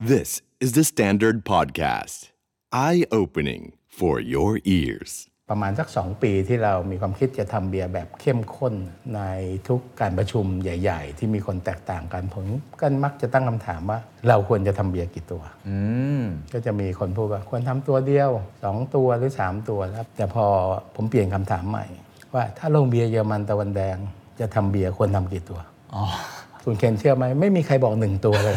[0.00, 2.30] This is the Standard Podcast.
[2.70, 5.10] Eye opening for your ears.
[5.50, 8.74] ประมาณสัก 2 ปีที่เรามีความคิดจะทำเบียร์แบบเข้มข้น
[9.14, 9.20] ใน
[9.68, 12.44] ทุกการประชุมใหญ่ ๆ ที่มีคนแตกต่างกันผม
[12.80, 13.98] ก็มักจะตั้งคำถามว่า
[14.28, 15.42] เราควรจะทำเบียร์กี่ตัว
[16.52, 18.30] ก็จะมีคนพูดว่าควรทำตัวเดียว
[18.64, 20.44] 2 ตัวหรือ 3 ตัวแล้วแต่พอ
[20.96, 21.86] ผมเปลี่ยนคำถามใหม่
[22.34, 23.96] ว่าถ้าโรงเบียร์เยอรมันตะวันแดง
[24.40, 25.60] จะทำเบียร์ควรทำกี่ตัว
[26.64, 28.56] คุณเคนเชื่อไหมไม่มีใครบอกหนึ่งตัวเลย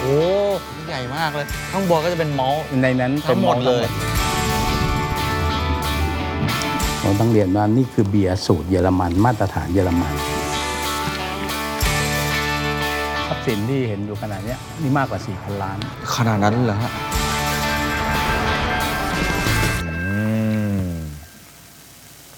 [0.00, 0.16] โอ้
[0.86, 3.84] ใหญ่มากเลย ข้างบนก็จะเป็นมอลต์ในนั้นป็นทั้งหมดเลย
[7.02, 10.14] เราต้องเรียนว่านี่คือเบียร์สูตรเยอรมันมาตรฐานเยอรมัน
[13.28, 15.78] ทรัพย์สินที่เห็นอยู่ขนาดเนี้ยนี่มากกว่า4,000ล้าน
[16.14, 16.92] ขนาดนั้นเหรอฮะ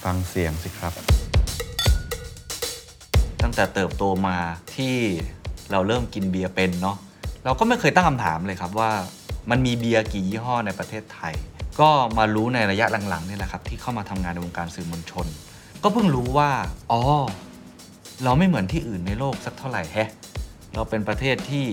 [0.05, 0.93] ฟังเสียงสิครับ
[3.43, 4.39] ตั้งแต่เติบโตมา
[4.75, 4.97] ที่
[5.71, 6.97] เราเริ่มกินเบียร์เป็นเนาะ
[7.45, 8.91] เราก็ไม่เคยตั้งคำถามเลยครับว่า
[9.51, 11.35] มันมีเบียร์กี่ยี่ห้อในประเทศไทย
[11.81, 15.27] ก็มารู้ในระยะหลังๆนี่แหละครับที่เข้ามาทำงานในวงการสื่อมวลชน
[15.83, 16.51] ก็เพิ่งรู้ว่า
[16.91, 17.01] อ๋อ
[18.25, 20.11] เราไม่เหมือนที่อื่นในโลกสักเท่าไหร่แฮะ
[20.75, 21.65] เราเป็นประเทศที่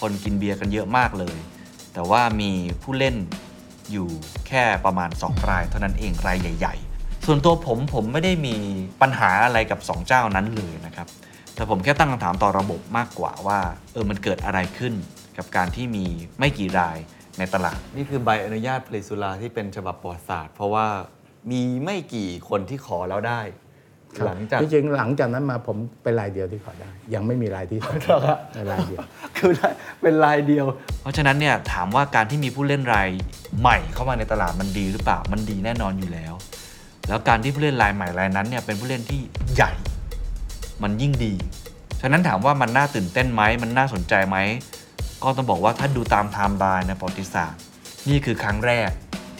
[0.00, 1.36] คนกินเบียร์กันเยอะมากเลย
[1.94, 2.50] แต่ว่ามี
[2.82, 3.16] ผู้เล่น
[3.92, 4.08] อยู่
[4.48, 8.56] แค่ประมาณ 2 ราย เท่านั้นเองรายใหญ่ ๆ ส่วนตัวผมผมไม่ได้มี
[9.00, 11.06] ปัญหาอะไรกับ 2 เจ้านั้นเลยนะครับ
[11.54, 13.58] แต่ผมแค่ตั้งคำถามต่อระบบมากกว่าว่า
[13.92, 14.94] เออมันเกิดอะไรขึ้น
[15.36, 16.06] กับการที่มี
[16.38, 16.98] ไม่กี่ราย
[17.38, 20.86] ในตลาด นี่คือใบอนุญาตผลิตสุราที่เป็นฉบับประวัติศาสตร์ เพราะว่า
[21.50, 23.40] มีไม่กี่คนที่ขอแล้วได้
[24.26, 29.00] หลังจาก ที่จริงหลังจากนั้นมาผมเป็นรายเดียวที่ขอได้ ยังไม่มีรายที่สองเหรอครับในรายเดียว
[29.38, 29.52] คือ
[30.02, 30.66] เป็นลายเดียว
[31.02, 33.08] เพราะฉะนั้นเนี่ยถามว่าการที่มีผู้เล่นราย
[33.60, 36.34] ใหม่เข้ามาในตลาดมันดีหรือเปล่ามันดีแน่นอนอยู่แล้ว
[37.08, 39.20] แล้วการที่ผู้เล่นรายใหม่รายนั้นเนี่ยเป็นผู้เล่นที่
[39.54, 39.70] ใหญ่
[40.82, 41.34] มันยิ่งดี
[42.00, 44.38] ฉะนั้นถามว่ามันน่าตื่นเต้นไหม มันน่าสนใจไหม
[45.22, 47.60] ก็ต้องบอกว่าถ้าดูตามไทม์ไลน์ในประวัติศาสตร์
[48.08, 48.90] นี่คือครั้งแรก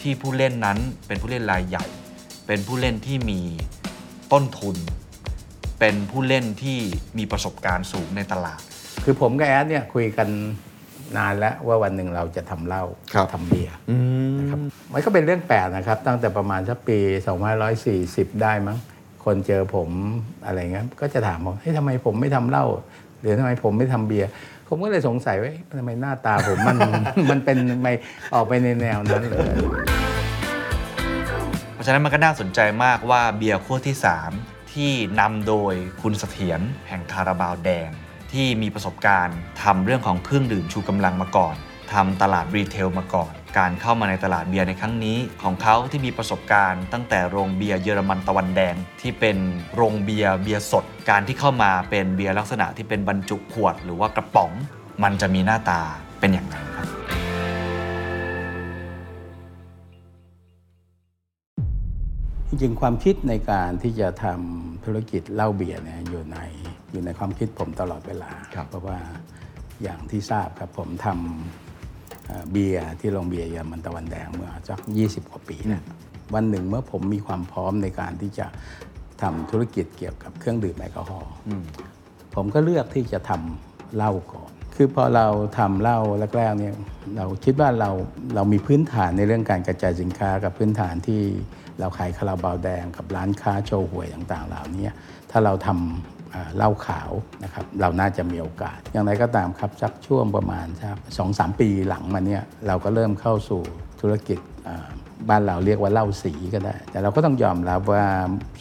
[0.01, 1.85] ที่ผู้เล่นนั้นเป็นผู้เล่นรายใหญ่
[2.47, 3.41] เป็นผู้เล่นที่มี
[4.33, 4.75] ต้นทุน
[5.79, 6.77] เป็นผู้เล่นที่
[7.17, 8.61] มีประสบการณ์สูงในตลาด
[9.03, 10.29] คือผมกับแอดเนี่ยคุยกัน
[11.17, 13.75] นานแล้วว่าวันหนึ่งเราจะทำเหล้าครับทำเบียร์
[14.39, 14.59] นะครับ
[14.93, 16.99] มันก็เป็นเรื่องแปลกนะครับ ตั้งแต่ประมาณสักปี
[17.65, 18.77] 2540 ได้มั้ง
[19.25, 19.89] คนเจอผม
[20.45, 22.65] อะไรเงี้ยก็จะถามว่าเฮ้ยทำไมผมไม่ทำเหล้า
[23.19, 24.29] หรือทำไมผมไม่ทำเบียร์
[24.67, 26.77] ผมก็เลยสงสัยว่าทำไมหน้าตาผมมัน
[27.29, 27.93] มันเป็นไม่
[28.33, 29.55] ออกไปในแนวนั้นเลย
[31.73, 33.95] เพราะฉะนั้นมันก็น่าสนใจมากว่าเบียร์ขั้วที่
[34.35, 37.89] 3 ที่นำโดยคุณเสถียรแห่งคาราบาวแดง
[38.31, 41.55] ที่มีประสบการณ์ทำเรื่องของเครื่องดื่มชูกำลังมาก่อน
[41.93, 49.37] ทำตลาด retail มาก่อน การเข้ามาในตลาดเบียร์ในครั้งนี้ของเขาที่มีประสบการณ์ ตั้งแต่โรงเบียร์เยอรมันตะวันแดง ที่เป็น
[49.75, 54.51] โรงเบียร์เบียร์สด การที่เข้ามาเป็นเบียร์ลักษณะที่เป็นบรรจุขวดหรือว่ากระป๋อง
[55.03, 55.81] มันจะมีหน้าตา
[56.19, 56.87] เป็นอย่างไรครับ
[62.49, 66.37] จริงๆความคิดในการที่จะทำธุรกิจเหล้าเบียร์เนี่ยอยู่ใน
[66.91, 68.99] อยู่ในความคิดผมตลอดเวลาครับเพราะว่า
[69.83, 71.74] อย่างที่ทราบครับผมทำ
[72.25, 75.83] เอ่อเบียร์ที่โรงเบียร์เยอรมันตะวันแดงเมื่อสัก 20 กว่าปีเนี่ย
[76.33, 78.45] วันหนึ่งเมื่อผมมีความพร้อมในการที่จะ
[79.21, 81.31] ทำธุรกิจเกี่ยวกับเครื่องดื่มแอลกอฮอล์
[82.35, 85.27] ผมก็เลือกที่จะทำเหล้าก่อน คือพอเรา
[85.57, 85.99] ทำเหล้า
[86.37, 86.75] แรกๆเนี่ย
[87.17, 87.89] เราคิดว่าเรา
[88.35, 91.21] เรามีพื้นฐานในเรื่องการกระจายสินค้ากับพื้นฐานที่
[91.79, 94.89] เราขายคาราบาวแดงกับร้านค้าโชว์หวยต่างๆ เหล่านี้
[95.31, 96.14] ถ้าเราทำอ่า
[96.55, 97.11] เหล้าขาว
[97.43, 103.61] นะครับเราน่าจะมีโอกาส อย่างไรก็ตามครับสักช่วงประมาณสักสองสามปีหลังมาเนี่ยเราก็เริ่มเข้าสู่
[104.01, 104.89] ธุรกิจอ่า
[105.29, 108.05] บ้านเราเรียกว่าเหล้าสีก็ได้ แต่เราก็ต้องยอมรับว่า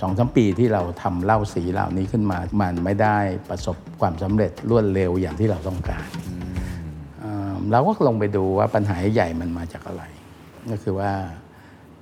[0.01, 3.19] สองสามปีที่เราทำเหล้าสีเหล่านี้ขึ้นมา มันไม่ได้
[3.49, 6.09] ประสบความสำเร็จรวดเร็วอย่างที่เราต้องการ
[7.21, 10.05] เอ่อเราก็ลงไปดูว่าปัญหาใหญ่มันมาจากอะไร
[10.71, 11.13] ก็คือว่า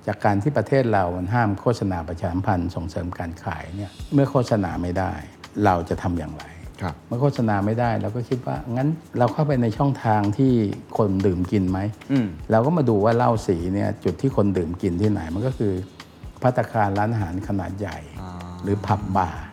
[0.07, 5.13] จากการที่ประเทศเรามันห้ามโฆษณาประชาสัมพันธ์ส่งเสริมการขายเนี่ยเมื่อโฆษณาไม่ได้
[5.65, 6.43] เราจะทำอย่างไร
[6.81, 10.51] ครับเมื่อโฆษณาไม่ได้เราก็คิดว่างั้นเราเข้าไปในช่องทางที่
[10.97, 11.79] คนดื่มกินไหม
[12.11, 15.73] อืมเราก็มาดูว่าเหล้าสีเนี่ยจุดที่คนดื่มกินที่ไหนมันก็คือ
[16.41, 18.31] พัตตาคารร้านอาหารขนาดใหญ่อ่า
[18.63, 19.43] หรือผับบาร์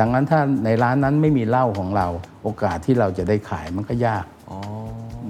[0.00, 2.06] ดังนั้นถ้าในร้านนั้นไม่มีเหล้าของเรา
[2.42, 4.58] โอกาสที่เราจะได้ขายมันก็ยากอ๋อ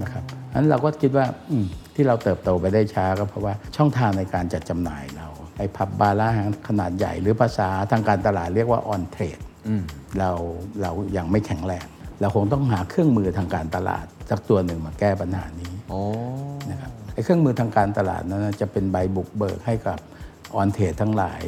[0.03, 5.29] นะครับนั้นเราก็คิดว่าอืมที่เราเติบโตไปได้ช้าก็เพราะว่าช่องทางในการจัดจำหน่ายเรา
[5.59, 9.52] ไอ้ผับบาร์ร้านอาหารขนาดใหญ่ หรือภาษาทางการตลาดเรียกว่าออนเทรดอืม
[10.19, 10.31] เรา
[10.83, 11.87] เรายังไม่แข็งแรง
[12.21, 16.03] เราคงต้องหาเครื่องมือทางการตลาดสักตัวหนึ่งมาแก้ปัญหานี้อ๋อ
[16.71, 19.99] นะครับไอ้เครื่องมือทางการตลาดนั้นนะจะเป็นใบบุกเบิกให้กับ
[20.55, 21.43] ออนเทรดทั้งหลาย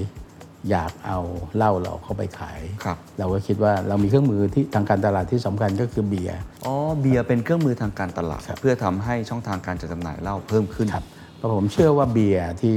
[0.70, 1.18] อยากเอา
[1.56, 11.04] เหล้าเราเข้าไปขายครับเราก็คิดว่าเรามีเครื่องมือที่ทางการตลาดที่สำคัญก็คือเบียร์อ๋อเบียร์เป็นเครื่องมือทางการตลาดครับเพื่อทำให้ช่องทางการจัดจำหน่ายเหล้าเพิ่มขึ้นครับ
[11.36, 12.76] เพราะผมเชื่อว่าเบียร์ที่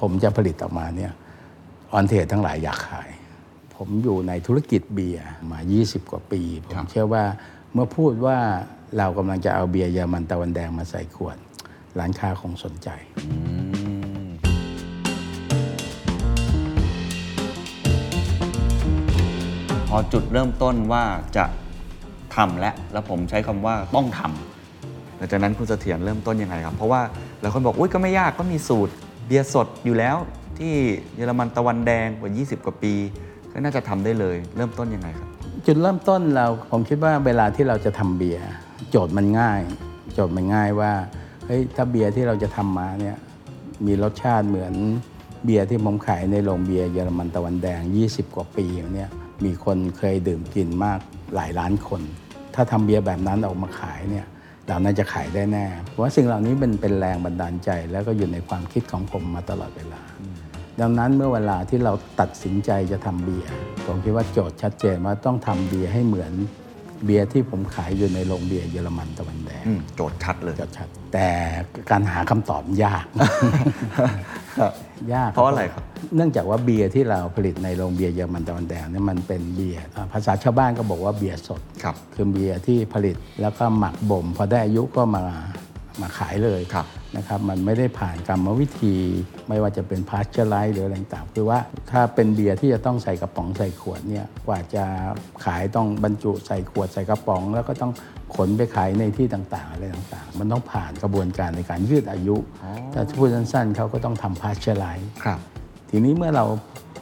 [0.00, 1.12] ผมจะผลิตออกมาเนี่ย
[1.92, 3.10] ออนเทรดทั้งหลายอยากขาย
[3.76, 7.24] ผมอยู่ในธุรกิจเบียร์มา 20 กว่าปีผครัมบเชื่อว่า
[7.72, 8.38] เมื่อพูดว่า
[8.98, 11.36] เรากำลังจะเอาเบียร์เยอรมันตะวันแดงมาใส่ขวด
[11.98, 12.88] ร้านค้าคงสนใจ
[13.18, 13.24] อื
[14.28, 14.30] ม
[19.88, 21.04] พอจุดเริ่มต้นว่า
[21.36, 21.44] จะ
[22.34, 27.02] ทำและแล้วผมใช้คำว่าต้องทำหลังจากนั้นคุณเสถียรเริ่มต้นยังไงครับ เพราะว่า
[27.40, 28.92] หลายคนบอกอุ้ยก็ไม่ยากก็มีสูตร
[29.26, 30.16] เบียร์สดอยู่แล้ว
[30.58, 30.74] ที่
[31.16, 32.94] เยอรมันตะวันแดงกว่า 20 กว่าปี
[33.54, 35.28] ก็น่าจะทำได้เลย เริ่มต้นยังไงครับ
[35.66, 38.44] จุดเริ่มต้นเราผมคิดว่าเวลาที่เราจะทำเบียร์
[38.90, 39.60] โจทย์มันง่าย
[40.14, 40.92] โจทย์มันง่ายว่า
[41.46, 43.16] เฮ้ยถ้าเบียร์ที่เราจะทำมาเนี่ย
[43.86, 44.74] มีรสชาติเหมือน
[45.44, 49.10] เบียร์ที่ผมขายในโรงเบียร์เยอรมันตะวันแดง 20 กว่าปีเนี่ย
[49.44, 50.98] มีคนเคยดื่มกินมาก
[51.34, 52.02] หลายล้านคน
[52.54, 54.26] ถ้าทำเบียร์แบบนั้นออกมาขายเนี่ย
[54.66, 60.00] เราน่าจะขายได้แน่เพราะว่าสิ่งเหล่านี้เป็นเป็นแรงบันดาลใจ แล้วก็อยู่ในความคิดของผมมาตลอดเวลา
[60.80, 63.50] ดังนั้นเมื่อเวลาที่เราตัดสินใจจะทำเบียร์
[63.86, 66.32] ผมคิดว่าโจทย์ชัดเจนว่าต้องทำเบียร์ให้เหมือน
[67.04, 71.28] เบียร์ที่ผมขายอยู่ในโรงเบียร์เยอรมันตะวันแดงอืมโจทย์ชัดเลยจะชัด แต่
[71.90, 73.04] การหาคำตอบยาก
[75.14, 75.84] ยากเพราะอะไรครับ
[76.16, 85.24] เนื่องจากว่าเบียร์ที่เราผลิตในโรงเบียร์เยอรมันตะวันแดงเนี่ยมันเป็นเบียร์อ่าภาษาชาวบ้านก็บอกว่าเบียร์สดครับคือเบียร์ที่ผลิตแล้วก็หมักบ่มพอได้อายุก็มา
[86.00, 88.96] มาขายเลยครับ นะครับมันไม่ได้ผ่านกรรมวิธี
[89.48, 91.58] ไม่ว่าจะเป็นพาสเจอร์ไรซ์หรืออะไรต่างๆคือว่า
[91.90, 94.84] ถ้าเป็นเบียร์ที่จะต้องใส่กระป๋องใส่ขวดเนี่ยกว่าจะ
[95.44, 97.92] ขายต้องบรรจุใส่ขวดใส่กระป๋อง แล้วก็ต้อง
[98.34, 102.36] ขนไปขายในที่ต่างๆอะไรต่างๆ มันต้องผ่านกระบวนการในการยืดอายุ
[102.94, 105.38] ถ้าพูดสั้นๆเขาก็ต้องทำพาสเจอร์ไรซ์ครับ
[105.90, 106.44] ทีนี้เมื่อเรา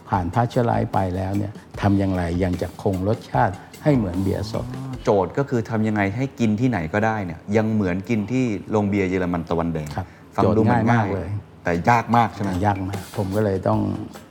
[0.09, 4.67] ผ่านพาสเจอร์ไรซ์ไปแล้วเนี่ยทำอย่างไรยังจะคงรสชาติ ให้เหมือนเบียร์สด
[5.05, 10.06] โจทย์ก็คือทำยังไงให้กินที่ไหนก็ได้เนี่ยยังเหมือนกินที่โรงเบียร์เยอรมันตะวันแดงครับ
[10.37, 11.29] ฟังดูเหมือนโจทย์ง่ายง่ามายกเลย
[11.64, 13.81] แต่ยากมากใช่ไหมยากมาก ผมก็เลยต้อง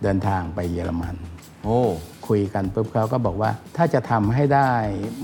[0.04, 1.16] เดินทางไปเยอรมัน
[1.64, 1.80] โอ้
[2.28, 4.72] คุยกันปุ๊บเขาก็บอกว่า ถ้าจะทำให้ได้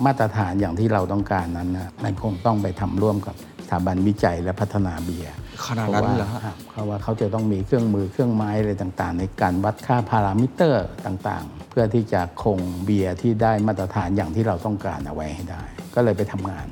[0.06, 5.34] มาตรฐานอย่างที่เราต้องการนั้นนะมันคงต้องไปทำร่วมกับสถาบันวิจัยและพัฒนาเบียร์
[5.66, 15.64] ขนาดนั้นเลยเหรอฮะ ครับเพราะว่าเขาจะต้องมีเครื่องมือเครื่องไม้อะไรต่างๆ ในการวัดค่าพารามิเตอร์ต่างๆเพื่อที่จะคงเบียร์ที่ได้มาตรฐานอย่างที่เราต้องการเอาไว้ให้ได้
[15.96, 16.68] ก็เลยไปทำงาน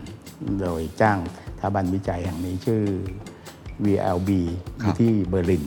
[0.62, 1.18] โดยจ้าง
[1.57, 2.81] สถาบันวิจัยแห่งนี้ชื่อ
[3.86, 4.30] VLB
[4.80, 5.63] อยู่ที่เบอร์ลิน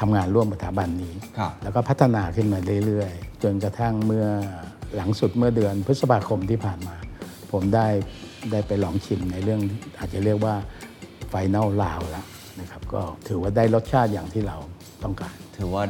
[0.00, 4.26] ทำงานร่วมกับสถาบันนี้ครับแล้วก็พัฒนาขึ้นมาเรื่อยๆ จนกระทั่งเมื่อ
[4.96, 6.96] หลังสุดเมื่อเดือนพฤษภาคมที่ผ่านมา
[7.52, 7.86] ผมได้
[8.50, 9.60] ได้ไปลองชิมในเรื่อง
[9.98, 10.54] อาจจะเรียกว่า
[11.28, 12.26] ไฟแนลลาวแล้ว
[12.60, 14.56] นะครับก็ถือว่าได้รสชาติอย่างที่เรา
[15.04, 15.84] ต้องการ ถือว่า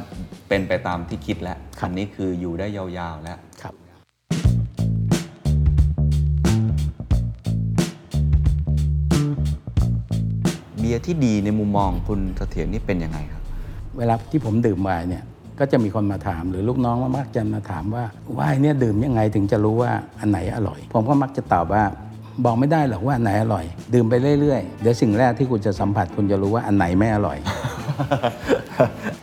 [0.49, 3.73] เป็นไปตามที่คิดแล้วครับอันนี้คืออยู่ได้ยาวๆแล้วครับ
[10.79, 13.41] เบียร์ที่ดีในมุมมองคุณเสถียรนี่เป็นยังไงครับ
[13.97, 15.23] เวลาที่ผมดื่มไวน์เนี่ย
[15.59, 18.03] ก็จะมีคนมาถามหรือลูกน้องมักจะมาถามว่า
[18.33, 21.83] ไวน์เนี่ยดื่มยังไงถึงจะรู้ว่าอันไหนอร่อย ผมก็มักจะตอบว่า
[22.45, 27.37] บอกไม่ได้หรอกว่าอันไหนอร่อย ดื่มไปเรื่อยๆ เดี๋ยวสิ่งแรกที่คุณจะสัมผัสคุณจะรู้ว่าอันไหนไม่อร่อย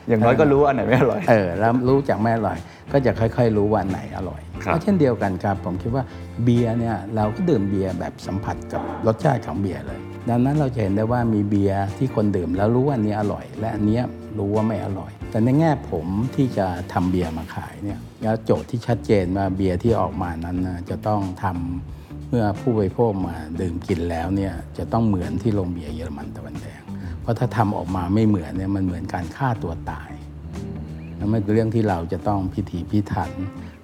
[0.09, 2.59] อย่างน้อยก็รู้ว่าอันไหนไม่อร่อย เออแล้วรู้จากไม่อร่อย
[2.93, 6.05] ก็จะค่อย ๆ รู้ว่าอันไหนอร่อยครับก็เช่นเดียวกันครับ ผมคิดว่า
[6.45, 14.03] เบียร์เนี่ยเราก็ดื่มเบียร์แบบสัมผัสกับรสชาติของเบียร์เลย ดังนั้นเราจะเห็นได้ว่ามีเบียร์ที่คนดื่มแล้วรู้ว่าอันนี้อร่อย และอันเนี้ย
[14.39, 26.88] รู้ว่าไม่อร่อย แต่ในแง่ผมที่จะทำเบียร์มาขายเนี่ยแล้วโจทย์ที่ชัดเจนว่าเบียร์ที่ออกมานั้นนะจะต้องทำเมื่อผู้บริโภคมาดื่มกินแล้วเนี่ยจะต้องเหมือนที่โรงเบียร์เยอรมันตะวันแดงเพ
[27.29, 30.11] ราะถ้าทำออกมาไม่เหมือนเนี่ยมันเหมือนการฆ่าตัวตาย
[31.19, 33.31] นั่นเป็นเรื่องที่เราจะต้องพิถีพิถัน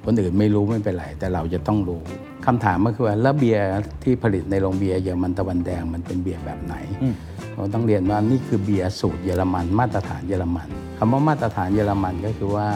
[0.04, 2.02] คนอื่นไม่รู้ไม่เป็นไรแต่เราจะต้องรู้
[2.46, 3.64] คำถามก็คือว่าแล้วเบียร์
[4.02, 7.14] ที่ผลิตในโรงเบียร์เยอรมันตะวันแดงมันเป็นเบียร์แบบไหนอืม
[7.54, 12.68] เราต้องเรียนว่านี่คือเบียร์สูตรเยอรมันมาตรฐานเยอรมันคำว่ามาตรฐานเยอรมันก็คือว่า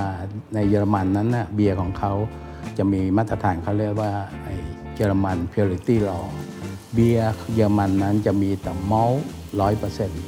[0.54, 2.12] ในเยอรมันนั้นนะเบียร์ของเขา
[2.78, 4.10] จะมีมาตรฐานเขาเรียกว่า
[4.42, 4.54] ไอ้
[4.94, 6.24] เยอรมัน purity law
[6.94, 9.12] เบียร์เยอรมันนั้นจะมีแต่มอลต์
[9.60, 10.22] ร้อยเปอร์เซ็นต์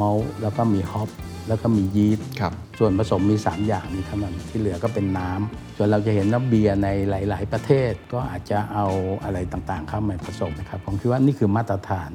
[0.00, 1.10] มอลต์แล้วก็มีฮอป
[1.48, 8.86] แล้วก็มียีสต์ครับ ส่วนผสมมี 3 อย่างนี้เท่านั้นที่เหลือก็เป็นน้ำส่วนเราจะเห็นว่าเบียร์ในหลาย ๆ ประเทศก็อาจจะเอา
[9.24, 12.12] อะไรต่างๆ เข้ามาผสมนะครับ ผมคิดว่านี่คือมาตรฐาน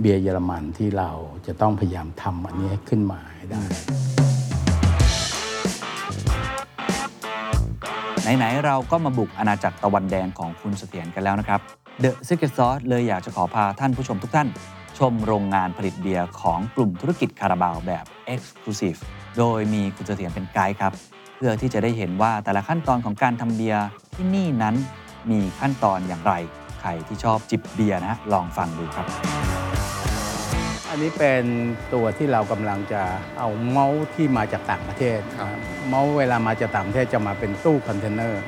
[0.00, 1.10] เบียร์เยอรมันที่เรา
[1.46, 3.62] จะต้องพยายามทำอันนี้ขึ้นมาให้ได้
[8.38, 11.60] ไหน ๆ เราก็มาบุกอาณาจักรตะวันแดงของคุณเสถียรกันแล้วนะครับ
[12.02, 14.48] The Secret Sauce เลยอยากจะขอพาท่านผู้ชมทุกท่าน
[15.00, 18.04] ชมโรงงานผลิตเบียร์ของกลุ่มธุรกิจคาราบาวแบบ
[18.34, 19.00] Exclusive
[19.38, 20.92] โดยมีคุณเสถียรเป็นไกด์ครับ
[21.36, 23.84] เพื่อที่จะได้เห็นว่าแต่ละขั้นตอนของการทำเบียร์
[24.16, 24.74] ที่นี่นั้น
[25.30, 26.32] มีขั้นตอนอย่างไร
[26.80, 29.06] ใครที่ชอบจิบเบียร์นะลองฟังดูครับ
[30.90, 31.44] อันนี้เป็น
[31.94, 33.02] ตัวที่เรากำลังจะ
[33.38, 38.42] เอามอลต์ที่มาจากต่างประเทศมอลต์เวลามาจากต่างประเทศจะมาเป็นตู้คอนเทนเนอร์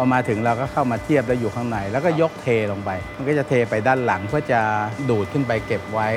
[0.00, 4.60] อมาถึงเราก็เข้ามาเทียบแล้วอยู่ข้างใน แล้วก็ยกเทลงไป มันก็จะเทไปด้านหลังเพื่อจะ
[5.10, 6.08] ดูดขึ้นไปเก็บไว้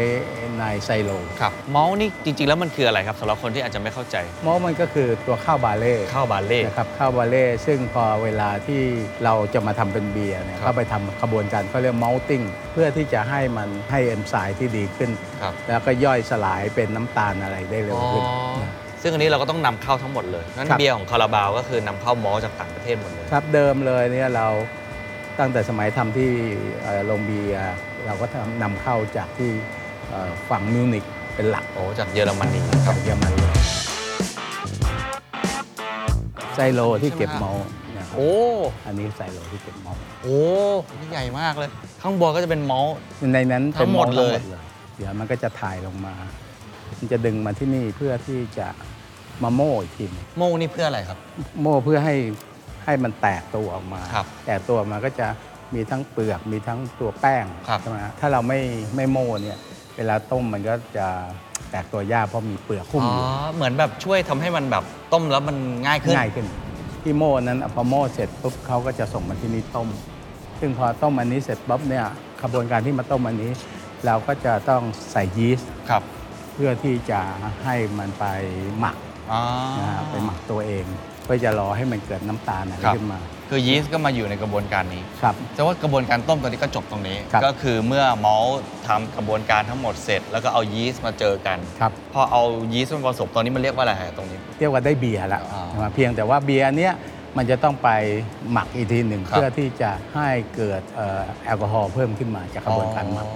[0.59, 8.81] ในไซโลครับมอลต์นี่จริง ๆ แล้วมันคืออะไรครับสำหรับคนที่อาจจะไม่เข้าใจมอลต์มันก็คือตัวข้าวบาร์เลย์ข้าวบาร์เลย์นะครับข้าวบาร์เลย์ซึ่งพอเวลาที่
[9.23, 15.09] เราจะมาทำเป็นเบียร์เนี่ยครับเข้าไปทำกระบวนการเขาเรียก malting เพื่อที่จะให้มันให้เอนไซม์ที่ดีขึ้น
[15.41, 18.23] ครับแล้วก็ย่อยสลายเป็นน้ำตาลอะไรได้เร็วขึ้น
[18.61, 18.71] นะ
[19.03, 24.47] ซึ่งอันนี้เราก็ต้องนำเข้าทั้งหมดเลยนั้นครับ เบียร์ของคาราบาวก็คือนำเข้ามอลต์จากต่างประเทศหมดเลย ครับเดิมเลยเนี่ยเรา
[25.39, 26.31] ตั้งแต่สมัยทำที่
[26.81, 27.73] เอ่อโรงเบียร์
[28.05, 29.51] เราก็ทำนำเข้าจากที่
[30.09, 31.05] เอ่อฝั่งมิวนิก
[31.35, 33.51] เป็นหลักโอ้จากเยอรมนีคจารับ จากเยอรมันเลย
[36.55, 37.63] ไซโลที่เก็บมอลต์
[37.97, 38.31] นะครับโอ้
[38.85, 40.39] อันนี้ไซโลที่เก็บมอลต์โอ้
[40.99, 41.69] นี่ใหญ่มากเลย
[42.01, 42.93] ข้างบนก็จะเป็นมอลต์
[43.33, 44.61] ในนั้นเป็นทั้งหมดเลยทั้ง
[44.97, 46.13] เดี๋ยวมันก็จะถ่ายลงมา
[46.99, 48.67] มันจะดึงมาที่นี่เพื่อที่จะ
[49.43, 51.17] มาโม่อีกทีหนึ่งโม่นี่เพื่ออะไรครับ
[51.61, 52.15] โม่เพื่อให้
[52.85, 55.27] ให้มันแตกตัวออกมา ครับแตกตัวออกมาก็จะ
[55.73, 58.59] มีทั้งเปลือกมีทั้งตัวแป้งครับ ใช่ไหมฮะถ้าเราไม่
[58.95, 59.57] ไม่โม่เนี่ย
[59.97, 61.07] เวลาต้มมันก็จะ
[61.71, 63.25] แตกตัวยากเพราะมีเปลือกหุ้มอ๋อ อยู่
[63.55, 66.45] เหมือนแบบช่วยทำให้มันแบบต้มแล้วมันง่ายขึ้น ง่ายขึ้น
[67.01, 69.89] ที่โม่นั้นพอโม่เสร็จปุ๊บเขาก็จะส่งมาที่นี่ต้ม
[70.59, 72.05] ซึ่งพอต้มอันนี้เสร็จปุ๊บเนี่ย
[72.41, 73.51] กระบวนการที่มาต้มอันนี้
[74.05, 76.03] เราก็จะต้องใส่ยีสต์ ครับ
[76.53, 77.19] เพื่อที่จะ
[77.63, 78.25] ให้มันไป
[78.79, 79.12] หมักอ๋อ
[79.79, 80.85] นะฮะไปหมักตัวเอง
[81.23, 92.41] เพื่อจะรอให้มันเกิดน้ำตาลอะไรครับ ขึ้นมา คือยีสต์ก็มาอยู่ในกระบวนการนี้ครับ แต่ว่ากระบวนการต้มตอนนี้ก็จบตรงนี้ ครับ ก็คือเมื่อมอลต์ทำกระบวนการทั้งหมดเสร็จ แล้วก็เอายีสต์มาเจอกัน ครับพอเอา
[92.73, 96.93] ยีสต์มาผสมตอนนี้มันเรียกว่าอะไรฮะตรงนี้ เรียกว่าได้เบียร์แล้วอ่านะครับเพียงแต่ว่าเบียร์เนี้ย
[97.37, 97.89] มันจะต้องไป
[98.51, 103.27] หมักอีกทีหนึ่งครับ เพื่อที่จะให้เกิดเอ่อแอลกอฮอล์เพิ่มขึ้นมาจากกระบวนการหมัก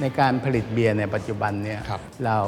[0.00, 2.38] ในการผลิตเบียร์ในปัจจุบันเนี่ยครับเรา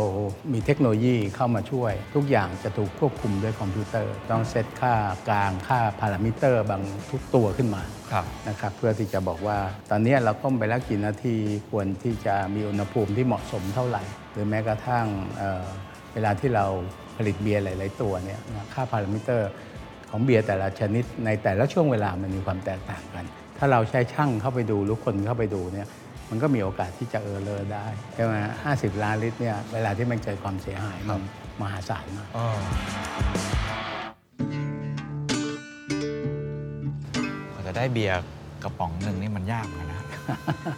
[0.52, 4.94] มีเทคโนโลยีเข้ามาช่วย ทุกอย่างจะถูกควบคุมด้วยคอมพิวเตอร์ ต้องเซตค่า
[5.28, 9.58] กลางค่าพารามิเตอร์บางทุกตัวขึ้นมาครับนะครับเพื่อที่จะบอกว่า
[9.90, 11.36] ตอนนี้เราต้มไปแล้วกี่นาที
[11.70, 15.66] ควรที่จะมีอุณหภูมิที่เหมาะสมเท่าไหร่ หรือแม้กระทั่งเอ่อ
[16.14, 16.66] เวลาที่เรา
[17.16, 19.50] ผลิตเบียร์หลาย ๆ ตัวเนี่ยนะค่าพารามิเตอร์
[20.10, 23.24] ของเบียร์แต่ละชนิดในแต่ละช่วงเวลามันมีความแตกต่างกัน
[23.58, 25.88] ถ้าเราใช้ช่างเข้าไปดูหรือคนเข้าไปดูเนี่ย
[26.30, 31.20] มันก็มีโอกาสที่จะเออเลอร์ได้ใช่ไหมห้าสิบล้านลิตรเนี่ยเวลาที่มันเกิดความเสียหายมัน
[31.60, 32.28] มหาศาลมาก
[37.52, 38.18] กว่าจะได้เบียร์
[38.62, 40.02] กระป๋องหนึ่งนี่มันยากเหมือนกันนะ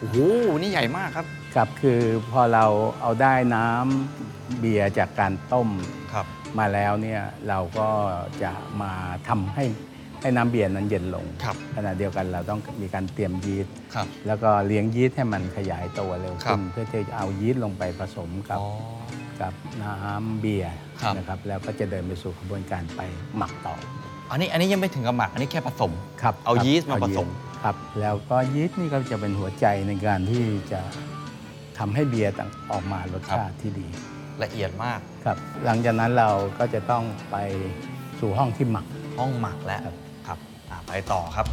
[0.00, 0.18] โอ้โห
[0.60, 2.00] นี่ใหญ่มากครับ ครับคือ
[2.32, 2.64] พอเรา
[3.00, 5.68] เอาได้น้ำเบียร์จากการต้ม
[6.12, 6.26] ครับ
[6.58, 7.88] มาแล้วเนี่ยเราก็
[8.42, 8.52] จะ
[8.82, 8.92] มา
[9.28, 9.64] ทำให้
[10.20, 18.68] ให้น้ำเบียร์นั้นเย็นลง ครับ ขณะเดียวกันเราต้องมีการเตรียมยีสต์ครับ แล้วก็เลี้ยงยีสต์ให้มันขยายตัวเร็วครัขึ้บนเพื่อที่จะเอายีสต์ลงไปผสมกับอ๋อ
[19.40, 23.00] กับน้ำเบียร์ครับ นะครับแล้วก็จะเดินไปสู่กระบวนการไป
[23.36, 23.74] หมักต่อ
[24.30, 27.34] อันนี้อันนี้ยังไม่ถึงกับหมัก อันนี้แค่ผสม ครับเอาครับยีสต์มาเอผสมยีต์
[27.64, 30.80] ครับแล้วก็ยีสต์นี่ก็จะเป็นหัวใจในการที่จะ
[31.78, 33.86] ทำให้เบียร์ต่างออกมารสชาติที่ดี
[34.42, 37.36] ละเอียดมาก ครับหลังจากนั้นเราก็จะต้องไป
[38.20, 38.86] สู่ห้องที่หมัก
[39.18, 40.07] ห้องหมักแล้วครับครับอะ
[40.88, 41.46] ไปต่อครับ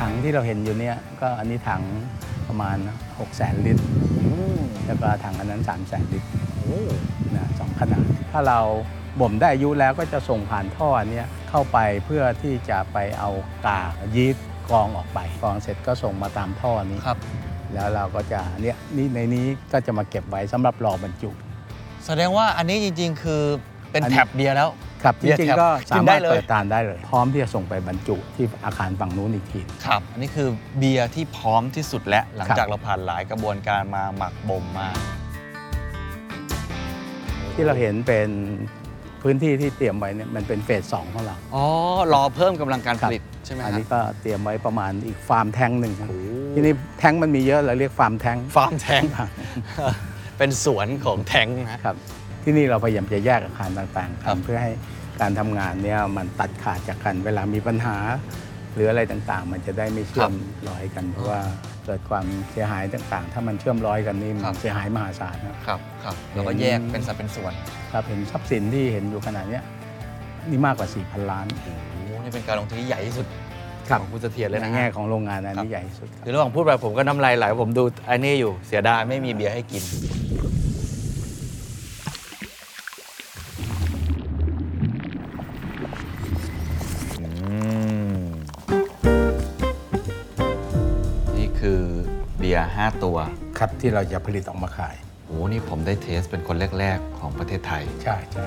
[0.00, 1.82] ถังที่เราเห็นอยู่เนี่ยก็อันนี้ถัง
[2.48, 2.78] ประมาณ
[3.18, 3.84] 6 0 0 0 0 0ลิตร
[4.86, 6.28] แล้วก็ถังอันนั้น 3 0 0 0 0 0ลิตร
[7.36, 8.60] นะสองขนาด ถ้าเรา
[9.20, 13.30] บ่มได้อายุแล้วก็จะส่งผ่านท่ออันเนี้ยเข้าไปเพื่อที่จะไปเอา
[13.66, 17.18] กากยีสต์กรองออกไปกรองเสร็จก็ส่งมาตามท่อนี้ครับ
[17.74, 21.30] แล้วเราก็จะเนี่ยนี่ในนี้ก็จะมาเก็บไว้สำหรับรอบรรจุ
[22.08, 23.42] แสดงว่าอันนี้จริง ๆ คือ
[23.90, 24.68] เป็นอันนี้แท็บเบียร์แล้ว
[25.02, 30.48] ครับเบีจยร์ริงแถบๆก็กิสานได้มารถเลย เปิดทานได้เลย พร้อมที่จะส่งไปบรรจุที่อาคารฝั่งนู้นอีกที ครับ อันนี้คือ
[30.78, 34.88] เบียร์ที่พร้อมที่สุดแล้ว หลังครับ จากเราผ่านหลายกระบวนการมาหมักบ่มมา
[37.54, 38.28] ที่เราเห็นเป็น
[39.22, 41.64] พื้นที่ที่เตรียมไว้เนี่ยมันเป็นเฟสสองของเรา อ๋อ
[42.12, 46.08] รอเพิ่มกำลังการผลิตครับใช่ไหมฮะอันนี้ก็เตรียมไว้ประมาณอีกฟาร์มแท้งหนึ่งครับ
[46.54, 49.02] ที่นี่แท้งมันมีเยอะเราเรียกฟาร์มแท้ง ฟาร์มแทง
[50.38, 51.96] เป็นสวนของแทงนะ ครับ
[52.42, 54.72] ที่นี่เราพยายามจะแยกอาคารต่างๆครับ ทำเพื่อให้
[55.20, 57.96] การทำงานเนี่ยมันตัดขาดจากกัน เวลามีปัญหา
[58.74, 60.32] หรืออะไรต่างๆ มันจะได้ไม่เชื่อม
[60.68, 61.40] ร้อยกัน เพราะว่า
[61.84, 67.52] เกิดความเสียหายต่างๆ ถ้ามันเชื่อมร้อยกันนี่มันเสียหายมหาศาลนะ ครับครับเราก็แยกเป็นสัดเป็นส่วน
[67.92, 69.62] ครับเห็นทรัพย์สินที่เห็นอยู่ขนาดเนี้ย
[70.50, 71.72] นี่มากกว่า 4,000 ล้านโอ้
[72.06, 73.26] โหนี่เป็นการลงทุนที่ใหญ่ที่สุด
[73.88, 79.82] ครับของคุณเสถียรเลยในนะแง่ฮะ ของโรงงานอันครันี้บใหญ่ที่สุดครับ คือระหว่างพูดไปผมก็น้ำลายไหลผมดูไอ้นี่อยู่เสียดายไม่มีเบียร์ให้กิน
[93.58, 94.96] ครับที่เราจะผลิตออกมาขาย
[95.26, 98.46] โอ้นี่ผมได้ taste เป็นคนแรก ๆ ของประเทศไทย ใช่ใช่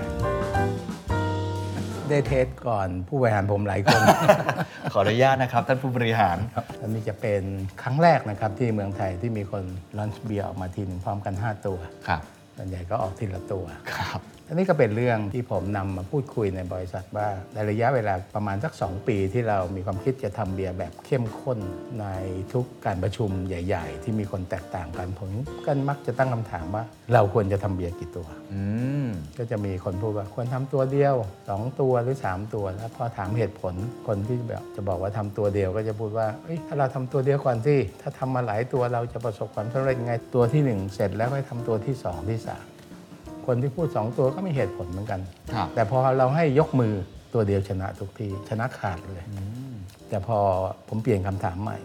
[2.09, 4.01] ได้ taste ก่อนผู้บริหารผมหลายคน
[4.93, 7.41] ขออนุญาตนะครับท่านผู้บริหารครับอันนี้จะเป็น
[7.81, 9.63] ครั้งแรกนะครับ ที่เมืองไทยที่มีคน
[9.97, 11.77] launch เบียร์ออกมาทีหนึ่งพร้อมกัน 5 ตัว
[12.07, 12.21] ครับ
[12.57, 13.63] ส่วนใหญ่ก็ออกทีละตัว
[13.95, 14.21] ครับ
[14.51, 21.59] อันนี้ก็เป็นเรื่องที่ผมนำมาพูดคุยในบริษัทว่าในระยะเวลาประมาณสัก 2 ปีที่เรามีความคิดจะทำเบียร์แบบเข้มข้น
[22.01, 22.05] ใน
[22.53, 25.29] ทุกการประชุมใหญ่ ๆ ที่มีคนแตกต่างกันผม
[25.65, 28.61] ก็มักจะตั้งคำถามว่า เราควรจะทำเบียร์กี่ตัวอื
[29.05, 31.15] มก็จะมีคนพูดว่าควรทำตัวเดียว
[31.47, 33.73] 2 ตัวหรือ 3 ตัว แล้วพอถามเหตุผล
[34.07, 42.80] คนที่แบบจะบอกว่าทำตัวเดียวก็จะพูดว่าเอ้ยถ้าเราทำตัวเดียวก่อนสิถ้าทำมาหลายตัวเราจะประสบความสำเร็จยังไงตัวที่ 1 เสร็จแล้วค่อยทำตัวที่ 2 ที่ 3
[43.45, 45.19] คนที่พูด 2 ตัวก็มีเหตุผลเหมือนกัน
[45.53, 46.93] ครับ แต่พอเราให้ยกมือ
[47.33, 49.25] ตัวเดียวชนะทุกทีชนะขาดเลย
[50.09, 50.37] แต่พอ
[50.89, 51.77] ผมเปลี่ยนคำถามใหม่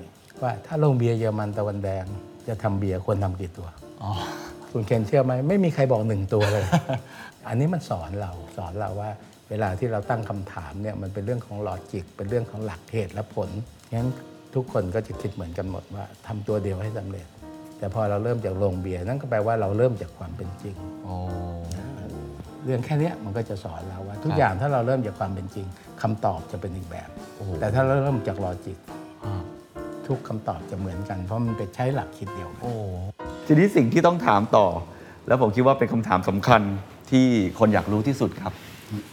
[0.43, 2.05] ว่าถ้าโรงเบียร์เยอรมันตะวันแดง
[2.49, 3.69] จะทำเบียร์ควรทำกี่ตัว
[4.03, 4.11] อ๋อ
[4.73, 6.65] คุณเคนเชื่อไหมไม่มีใครบอกหนึ่งตัวเลย
[7.49, 9.11] อันนี้มันสอนเราสอนเราว่า
[9.51, 13.49] เวลาที่เราตั้งคำถามเนี่ยมันเป็นเรื่องของ logic เป็นเรื่องของหลักเหตุและผล
[13.95, 14.09] งั้น
[14.55, 17.27] ทุกคนก็จะคิดเหมือนกันหมดว่าทำตัวเดียวให้สำเร็จ
[17.79, 21.15] แต่พอเราเริ่มจากโรงเบียร์นั่นก็แปลว่าเราเริ่มจากความเป็นจริง โอ้
[22.65, 25.67] เรื่องแค่เนี้ยมันก็จะสอนเราว่า ทุกครับอย่างถ้าเราเริ่มจากความเป็นจริง
[26.03, 28.79] คำตอบจะเป็นอีกแบบ โอ้โห แต่ถ้าเราเริ่มจากลอจิก
[29.25, 29.43] อ่า
[30.07, 32.73] ทุกคำตอบจะเหมือนกันเพราะมันเป็นใช้หลักคิดเดียวกัน โอ้
[33.47, 34.67] ทีนี้สิ่งที่ต้องถามต่อ
[35.27, 36.63] แล้วผมคิดว่าเป็นคำถามสำคัญ
[37.11, 37.27] ที่
[37.59, 38.53] คนอยากรู้ที่สุดครับ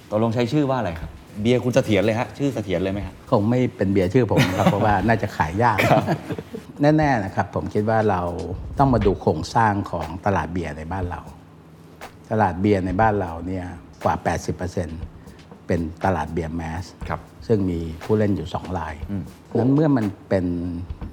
[0.10, 1.10] ตกลงใช้ชื่อว่าอะไรครับ
[1.42, 5.78] เบียร์คุณเสถียรเลยฮะชื่อเสถียรเลยไหมฮะ คงไม่เป็นเบียร์ชื่อผมครับ เพราะว่าน่าจะขายยาก
[6.82, 8.22] แน่ๆนะครับผมคิดว่าเรา
[8.78, 11.22] ต้องมาดูโครงสร้างของตลาดเบียร์ในบ้านเรา
[12.32, 13.66] ตลาดเบียร์ในบ้านเราเนี่ย
[14.04, 14.16] กว่า
[14.92, 19.24] 80%เป็นตลาดเบียร์ mass ครับซึ่งมีผู้เล่นอยู่ 2 รายอืม
[19.60, 20.46] นั้นเมื่อมันเป็น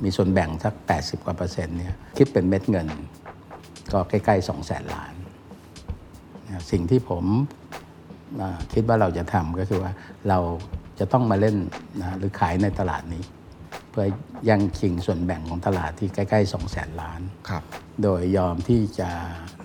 [0.05, 2.89] มีส่วนแบ่งสัก 80 กว่าเปอร์เซ็นต์เนี่ยคิดเป็นเม็ดเงิน
[3.93, 5.15] ก็ใกล้ๆ2แสนล้าน
[6.47, 7.25] นะสิ่งที่ผม
[8.41, 9.93] อ่าคิดว่าเราจะทำก็คือว่า
[10.29, 10.39] เรา
[10.99, 11.57] จะต้องมาเล่น
[12.01, 13.23] นะหรือขายในตลาดนี้
[13.91, 14.07] เพื่อ
[14.49, 17.63] ยังชิงส่วนแบ่งของตลาดที่ใกล้ๆ2แสนล้าน ครับ
[18.03, 19.11] โดยยอมที่จะ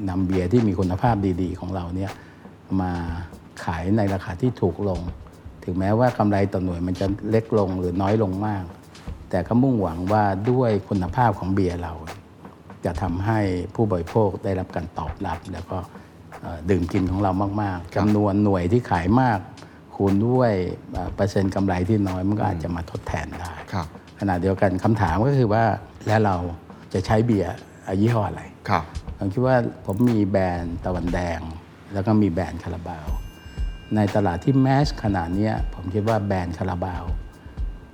[0.10, 2.12] นำเบียร์ที่มีคุณภาพดีๆ ของเราเนี่ย
[2.82, 2.92] มา
[3.64, 5.02] ขายในราคาที่ถูกลง
[5.64, 8.64] ถึงแม้ว่ากำไรต่อหน่วยมันจะเล็กลงหรือน้อยลงมาก
[9.30, 11.94] แต่ก็มุ่งหวังว่าด้วยคุณภาพของเบียร์เรา
[12.86, 13.40] จะทำให้
[13.76, 15.78] ผู้บริโภคได้รับการตอบรับ แล้วก็
[16.42, 19.40] เอ่อดื่มกินของเรามากๆจำนวนหน่วยที่ขายมาก
[19.96, 20.52] คูณด้วย
[20.92, 23.88] เอ่อเปอร์เซ็นต์กำไรที่น้อยมันก็อาจจะมาทดแทนได้ครับ
[24.20, 25.64] ขณะเดียวกันคำถามก็คือว่า
[26.08, 26.36] แล้วเรา
[26.94, 27.54] จะใช้เบียร์
[28.02, 28.84] ยี่ห้ออะไรครับ
[29.18, 31.40] ผมคิดว่าผมมีแบรนด์ตะวันแดง
[31.94, 33.08] แล้วก็มีแบรนด์คาราบาว
[33.96, 37.04] ในตลาดที่แมสขนาดเนี้ยผมคิดว่าแบรนด์คาราบาว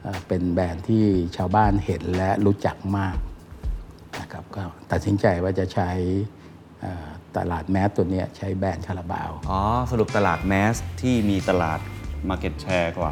[0.03, 1.03] เอ่อเป็นแบรนด์ที่
[1.37, 3.17] ชาวบ้านเห็นและรู้จักมาก
[4.19, 5.89] นะครับก็ตัดสินใจว่าจะใช้
[6.81, 7.07] เอ่อ
[7.37, 11.79] ตลาดแมสตัวเนี้ยใช้แบรนด์คาราบาว อ๋อ สรุปตลาดแมสที่มีตลาด
[12.29, 13.11] Market Share กว่า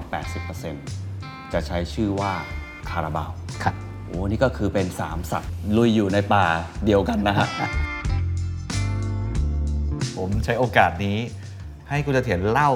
[0.75, 2.33] 80%จะใช้ชื่อว่า
[2.91, 3.31] คาราบาว
[3.63, 3.75] ครับ
[4.05, 6.45] โอ้นี่ก็คือเป็น 3 สัตว์ลุยอยู่ในป่า
[6.85, 7.47] เดียวกันนะฮะ
[10.17, 11.17] ผมใช้โอกาสนี้
[11.89, 12.71] ให้คุณเสถียรเล่า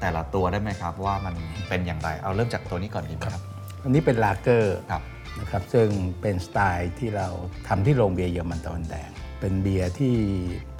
[0.00, 1.34] แต่ละตัวได้ไหมครับ ว่ามัน
[1.68, 3.42] เป็นอย่างไรเอาเริ่มจากตัวนี้ก่อนดีไหมครับ
[3.84, 5.02] อันนี้เป็นลาเกอร์ครับ
[5.40, 5.88] นะครับซึ่ง
[6.20, 7.28] เป็นสไตล์ที่เรา
[7.68, 10.14] ทำที่โรงเบียร์เยอรมันตะวันแดง เป็นเบียร์ที่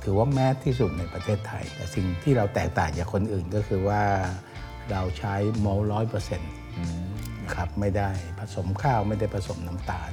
[0.04, 4.02] ถือว่า mass ที่สุดในประเทศไทย แต่สิ่งที่เราแตกต่างจากคนอื่นก็คือว่า
[4.90, 6.52] เราใช้มอลต์ร้อยเปอร์เซ็นต์
[7.46, 10.10] นะครับไม่ได้ผสมข้าวไม่ได้ผสมน้ำตาล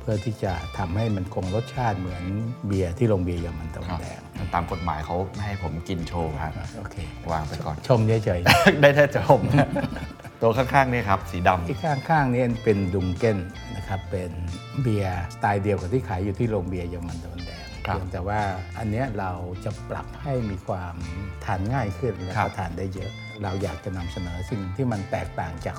[0.00, 2.24] เพื่อที่จะทำให้มันคงรสชาติเหมือน
[2.66, 4.20] เบียร์ที่โรงเบียร์เยอรมันตะวันแดง
[4.54, 6.96] ตามกฎหมายเขาไม่ให้ผมกินโชว์ครับโอเค
[7.30, 8.40] วางไปก่อนชมเฉย
[8.80, 9.40] ได้แค่ชม
[10.42, 13.38] ตัวข้างๆนี่ครับสีดำๆที่ข้างๆนี้เป็น Dunkel
[13.76, 14.30] นะครับเป็น
[14.82, 18.40] เบียร์สไตล์เดียวกับที่ขายอยู่ที่โรงเบียร์เยอรมันตะวันแดงครับเพียงแต่ว่า
[18.78, 19.32] อันเนี้ยเรา
[19.64, 20.94] จะปรับให้มีความ
[21.44, 23.10] ทานง่ายขึ้นและครับก็ทานได้เยอะ
[23.42, 25.76] เราอยากจะนำเสนอสิ่งที่มันแตกต่างจาก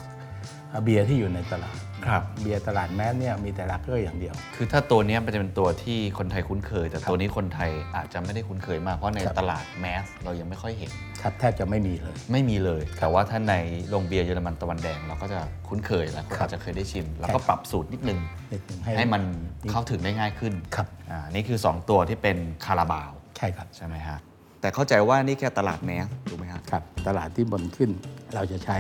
[0.83, 13.55] เบียร์ที่อยู่ในตลาดครับเบียร์ตลาด mass เนี่ยมีแต่ลักเกอร์อย่างเดียวำคือถ้าตัวเนี้ยมันจะเป็นตัวที่คนไทยคุ้นเคย แต่ตัวนี้คนไทยอาจจะไม่ได้คุ้นเคยมากเพราะในครับตลาด mass เรายังไม่ค่อยเห็นครับแทบจะไม่มีเลย ไม่มีเลย แต่ว่าถ้าใน
[13.89, 18.19] โรงเบียร์เยอรมันตะวันแดงเราก็จะคุ้นเคยแล้วก็ครับจะเคยได้ชิม แล้วก็ปรับสูตรนิดนึง
[18.53, 19.23] นิดนึง ให้มัน
[19.71, 24.19] เข้าถึงได้ง่ายขึ้นครับอ่านี่คือ 2 ตัวที่เป็นคาราบาวใช่ครับใช่ไหมฮะ
[24.61, 27.89] แต่เข้าใจว่านี่แค่ตลาด mass ถูกไหมฮะครับตลาดที่บนขึ้น
[28.35, 28.77] เราจะใช้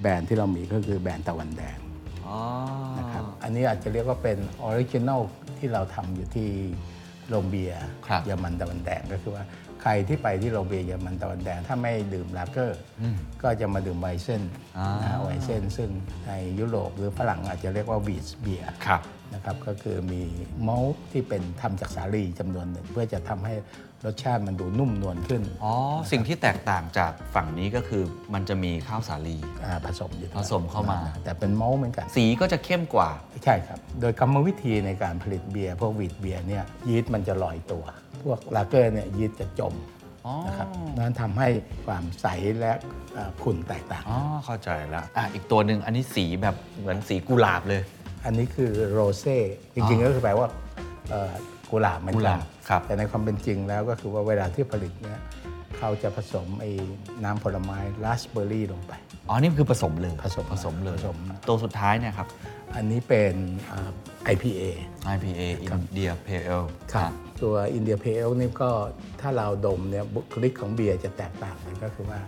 [0.00, 1.78] แบรนด์ที่เรามีก็คือแบรนด์ตะวันแดง
[2.26, 2.38] อ๋อ
[2.98, 5.20] นะครับอันนี้อาจจะเรียกว่าเป็น original
[5.58, 6.50] ที่เราทำอยู่ที่
[7.28, 9.44] โรงเบียร์ครับเยอรมันตะวันแดงก็คือว่า
[9.82, 12.80] ใครที่ไปที่โรงเบียร์เยอรมันตะวันแดงถ้าไม่ดื่มลาเกอร์
[13.42, 14.42] ก็จะมาดื่ม Weizen
[14.76, 15.90] อ่านะฮะ Weizen ซึ่ง
[16.28, 19.02] ในยุโรปหรือฝรั่งอาจจะเรียกว่า wheat beer ครับ
[19.34, 20.22] นะครับก็คือมี
[20.66, 23.54] มอลต์ที่เป็นทำจากสาลีจำนวนหนึ่ง เพื่อจะทำให้
[24.06, 25.72] รสชาติมันดูนุ่มนวลขึ้น อ๋อ
[26.12, 28.02] สิ่งที่แตกต่างจากฝั่งนี้ก็คือ
[28.34, 33.10] มันจะมีข้าวสาลีอ่าผสมอยู่ด้วยผสมเข้ามา แต่เป็นมอลต์เหมือนกัน สีก็จะเข้มกว่า
[33.44, 37.84] ใช่ครับ โดยกรรมวิธีในการผลิตเบียร์พวกวีดเบียร์เนี่ยยีสต์มันจะลอยตัว
[38.22, 39.74] พวกลาเกอร์เนี่ยยีสต์จะจม
[40.26, 41.48] อ๋อนะครับนั้นทำให้
[41.86, 42.26] ความใส
[42.60, 42.72] และ
[43.14, 47.82] เอ่อขุ่นแตกต่างอ๋อเข้าใจแล้วอะอีกตัวหนึ่งอันนี้สีแบบเหมือนสีกุหลาบเลย
[48.24, 49.38] อันนี้คือโรเซ่
[49.74, 50.48] จริงๆก็คือแปลว่า
[51.10, 51.32] เอ่อ
[51.70, 55.20] กุหลาบเหมือนกุหกัลานบครับแต่ในความเป็นจริงแล้วก็คือว่าเวลาที่ผลิตเนี่ย
[55.78, 56.70] เขาจะผสมไอ้
[57.24, 58.92] น้ำผลไม้ราสเบอร์รี่ลงไป
[59.28, 62.28] อ๋อ นี่คือผสมเลยผสมผสมเลยผสม ตัวสุดท้ายเนี่ยครับ
[62.74, 63.34] อันนี้เป็น
[63.70, 63.90] อ่า
[64.34, 64.62] IPA
[65.14, 67.10] IPA India Pale Ale ครับ
[67.42, 68.70] ตัว India Pale นี่ก็
[69.20, 72.20] ถ้าเราดมเนี่ยบุคลิกของเบียร์จะแตกต่างกันก็คือว่า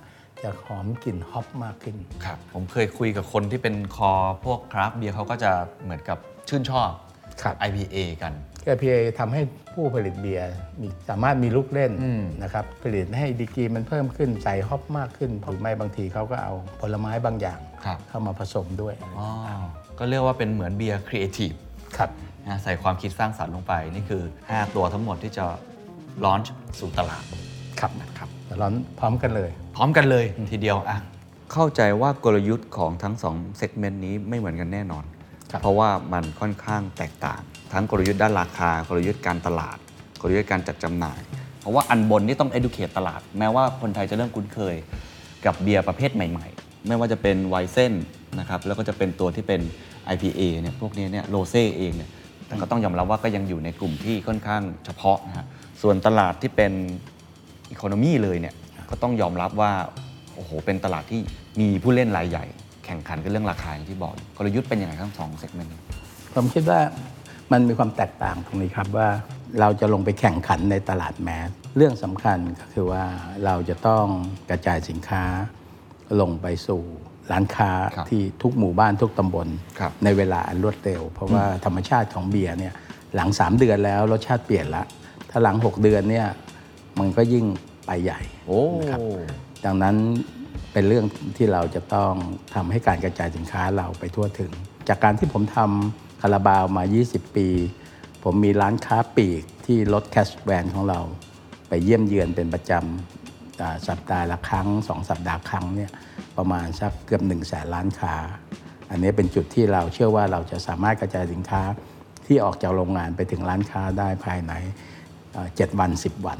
[0.42, 4.10] จะหอมกลิ่น hop มากขึ้นครับผมเคยคุยกับคนที่เป็นคอ
[4.44, 6.90] พวก craft beer เขาก็จะเหมือนกับชื่นชอบ
[7.42, 8.32] ครับ IPA กัน
[8.72, 9.42] IPA ทำให้
[9.74, 19.28] ผู้ผลิตเบียร์มีสามารถมีลูกเล่นอืมนะครับผลิตให้ดีกรีมันเพิ่มขึ้นใส่ hop มากขึ้นหรือไม่บางทีเขาก็เอาผลไม้บางอย่างครับเข้ามาผสมด้วยอ๋อ
[19.98, 21.52] ก็เรียกว่าเป็นเหมือนเบียร์ครีเอทีฟ
[21.96, 22.10] ครับ
[22.48, 25.44] นะใส่ความคิดสร้างสรรค์ลงไป นี่คือ 5 ตัวทั้งหมดที่จะ
[26.24, 26.38] ร้อน
[26.78, 27.22] สู่ตลาด
[27.80, 28.28] ครับครับ
[28.60, 30.98] ร้อนพร้อมกันเลย พร้อมกันเลยทีเดียวอะ
[31.52, 35.04] เข้าใจว่ากลยุทธ์ของทั้ง2 segment นี้ไม่เหมือนกันแน่นอน
[35.50, 37.40] ครับเพราะว่ามันค่อนข้างแตกต่าง
[37.72, 39.78] ทั้งกลยุทธ์ด้านราคากลยุทธ์การตลาด
[40.20, 41.20] กลยุทธ์การจัดจำหน่าย
[41.60, 44.74] เพราะว่าอันบนนี่ต้อง educate ตลาด แม้ว่าคนไทยจะเริ่มคุ้นเคย
[45.46, 47.92] กับเบียร์ประเภทใหม่ ๆ ไม่ว่าจะเป็นไวเซน
[48.38, 49.60] นะครับแล้วก็จะเป็นตัวที่เป็น
[50.14, 52.10] IPA เนี่ยพวกนี้เนี่ยโรเซ่เองเนี่ย
[52.46, 55.46] แต่ก็ต้องยอมรับว่าก็ยังอยู่ในกลุ่มที่ค่อนข้างเฉพาะนะฮะ
[55.82, 56.72] ส่วนตลาดที่เป็น
[57.70, 58.54] อีโคโนมีเลยเนี่ย
[58.90, 59.72] ก็ต้องยอมรับว่า
[60.34, 61.20] โอ้โหเป็นตลาดที่
[61.60, 62.44] มีผู้เล่นรายใหญ่
[62.84, 65.72] แข่งขันกันเรื่องราคาอย่างที่บอกกลยุทธ์เป็นยังไงทั้งสองเซกเมนต์
[66.34, 66.80] ผมคิดว่า
[67.52, 69.08] มันมีความแตกต่างตรงนี้ครับว่า
[69.60, 73.04] เราจะลงไปแข่งขันในตลาดแมสเรื่องสำคัญก็คือว่า
[73.44, 74.04] เราจะต้อง
[74.50, 75.24] กระจายสินค้า
[76.20, 76.82] ลงไปสู่
[77.32, 82.74] ร้านค้าครับที่ทุกหมู่บ้านทุกตำบลครับในเวลาอันรวดเร็ว เพราะว่าธรรมชาติของเบียร์เนี่ย
[83.14, 84.84] หลัง 3 เดือนแล้วรสชาติเปลี่ยนละ
[85.30, 86.26] ถ้าหลัง 6 เดือนเนี่ย
[86.98, 87.46] มันก็ยิ่ง
[87.86, 89.00] ไปใหญ่โอ้นะครับ
[89.64, 89.96] ดังนั้น
[90.72, 91.04] เป็นเรื่อง
[91.36, 92.12] ที่เราจะต้อง
[92.54, 94.52] ทำให้การกระจายสินค้าเราไปทั่วถึง
[94.88, 97.48] จากการที่ผมทำ คาราบาวมา 20 ปี
[98.22, 101.00] ผมมีร้านค้าปลีกที่รถแคชแวนของเรา
[101.68, 105.90] ไปเยี่ยมเยือนเป็นประจำอ่าสัปดาห์ละครั้งสองสัปดาห์ครั้งเนี่ย
[106.36, 108.14] ประมาณสักเกือบ1นึ่งแสนล้านค้า
[108.90, 111.62] อันนี้เป็นจุดที่เราเชื่อว่าเราจะสามารถกระจายสินค้า
[112.26, 114.52] ที่ออกจากโรงงานไปถึงร้านค้าได้ภายใน
[115.32, 116.38] เอ่อ7วัน10วัน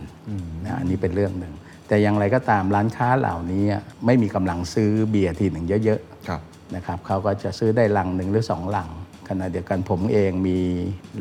[0.64, 1.55] นะอันนี้เป็นเรื่องหนึ่ง
[1.88, 3.64] แต่อย่างไรก็ตามร้านค้าเหล่านี้
[4.07, 8.88] ไม่มีกำลังซื้อเบียร์ทีหนึ่งเยอะครับๆนะครับเขาก็จะซื้อได้ลังหนึ่งหรือสองลัง
[9.33, 10.59] ขณะเดียวกันผมเองมี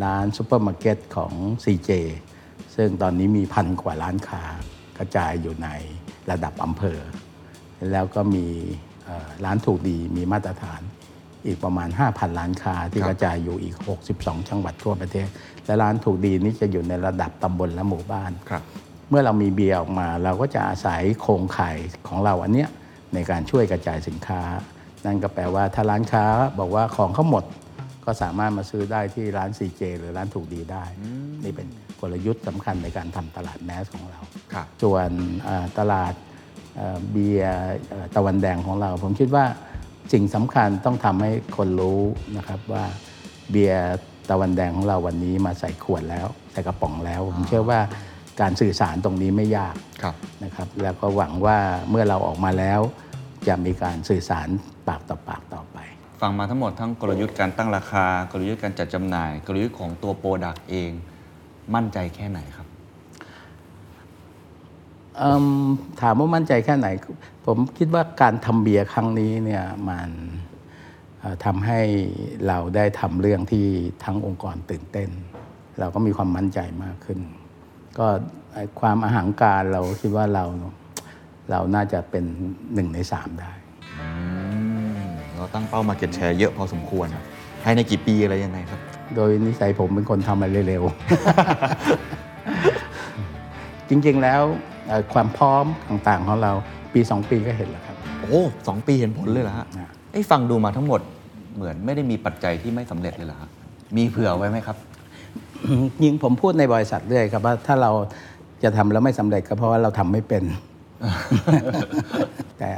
[0.03, 1.91] ร้านซูเปอร์มาร์เก็ตของ CJ
[2.75, 4.43] ซึ่งตอนนี้มีพันกว่าร้านค้า
[4.97, 5.67] กระจายอยู่ใน
[6.31, 6.99] ระดับอำเภอ
[7.91, 8.47] แล้วก็มี
[9.05, 10.81] เอ่อร้านถูกดีมีมาตรฐาน
[11.45, 13.75] อีกประมาณ 5,000ร้านค้าที่ครับกระจายอยู่อีก
[14.13, 15.27] 62 จังหวัดทั่วประเทศ
[15.65, 18.63] และร้านถูกดีนี้จะอยู่ในระดับตำบลและหมู่บ้านครับ
[19.09, 22.69] เมื่อเรามีเบียร์ออกมา เราก็จะอาศัยโครงข่ายของเราอันเนี้ย
[23.13, 24.41] ในการช่วยกระจายสินค้า
[25.05, 26.25] นั่นก็แปลว่าถ้าร้านค้า
[26.59, 27.45] บอกว่าของเขาหมด
[28.09, 30.83] ก็สามารถมาซื้อได้ที่ร้าน CJ หรือร้านถูกดีได้
[31.43, 31.67] นี่เป็น
[31.99, 34.19] กลยุทธ์สำคัญในการทำตลาดแมสของเรา
[34.53, 35.09] ครับ ส่วน
[35.43, 36.13] เอ่อตลาด
[36.75, 37.55] เอ่อเบียร์
[37.89, 39.45] เอ่อตะวันแดงของเรา ผมคิดว่า
[40.13, 42.01] สิ่งสำคัญต้องทำให้คนรู้
[42.37, 42.83] นะครับว่า
[43.51, 43.95] เบียร์
[44.31, 47.79] ตะวันแดงของเราวันนี้มาใส่ขวดแล้ว ใส่กระป๋องแล้ว ผมเชื่อว่า
[48.41, 51.57] การสื่อสารตรงนี้ไม่ยากครับนะครับ แล้วก็หวังว่า
[51.89, 52.79] เมื่อเราออกมาแล้ว
[53.47, 54.47] จะมีการสื่อสาร
[54.87, 55.68] ปากต่อปากต่อไป
[56.21, 60.91] ฟังมาทั้งหมดทั้งกลยุทธ์การตั้งราคา กลยุทธ์การจัดจำหน่าย กลยุทธ์ของตัว product เอง
[61.75, 62.67] มั่นใจแค่ไหนครับ
[66.01, 66.87] ถามว่ามั่นใจแค่ไหน
[67.45, 70.09] ผมคิดว่าการทำเบียร์ครั้งนี้เนี่ยมัน
[71.45, 71.79] ทำให้
[72.47, 73.67] เราได้ทำเรื่องที่
[74.03, 75.09] ทั้งองค์กรตื่นเต้น
[75.79, 77.19] เราก็มีความมั่นใจมากขึ้น
[77.97, 78.07] ก็
[78.79, 80.45] ความอาหังการเราคิดว่าเรา
[81.51, 82.25] เราน่าจะเป็น
[82.73, 83.51] หนึ่งในสามได้
[85.39, 87.07] เราตั้งเป้ามาเก็ตแชร์เยอะพอสมควร
[87.63, 88.79] ภายในกี่ปีอะไรยังไงครับ
[89.15, 94.41] โดยนิสัยผมเป็นคนทำอะไรเร็วๆ จริงๆแล้ว
[94.87, 96.53] เอ่อความพร้อมต่างๆของเรา
[96.93, 101.01] ปีสองปีก็เห็นแล้วครับ โอ้สองปีเห็นผลเลยเหรอฮะนะ ไอ้ยฟังดูมาทั้งหมด
[101.55, 103.49] เหมือนไม่ได้มีปัจจัยที่ไม่สำเร็จเลยเหรอฮะ
[103.97, 104.77] มีเผื่อไว้ไหมครับ
[106.03, 107.91] ยิงผมพูดในบริษัทเรื่อยครับว่าถ้าเรา
[108.63, 110.43] จะทำแล้วไม่สำเร็จก็เพราะว่าเราทำไม่เป็น
[112.59, 112.71] แต่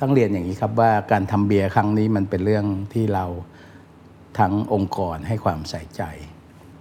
[0.00, 3.26] ต้องเรียนอย่างนี้ครับว่าการทำเบียร์ครั้งนี้มันเป็นเรื่องที่เรา
[4.38, 6.02] ทั้งองค์กรให้ความใส่ใจ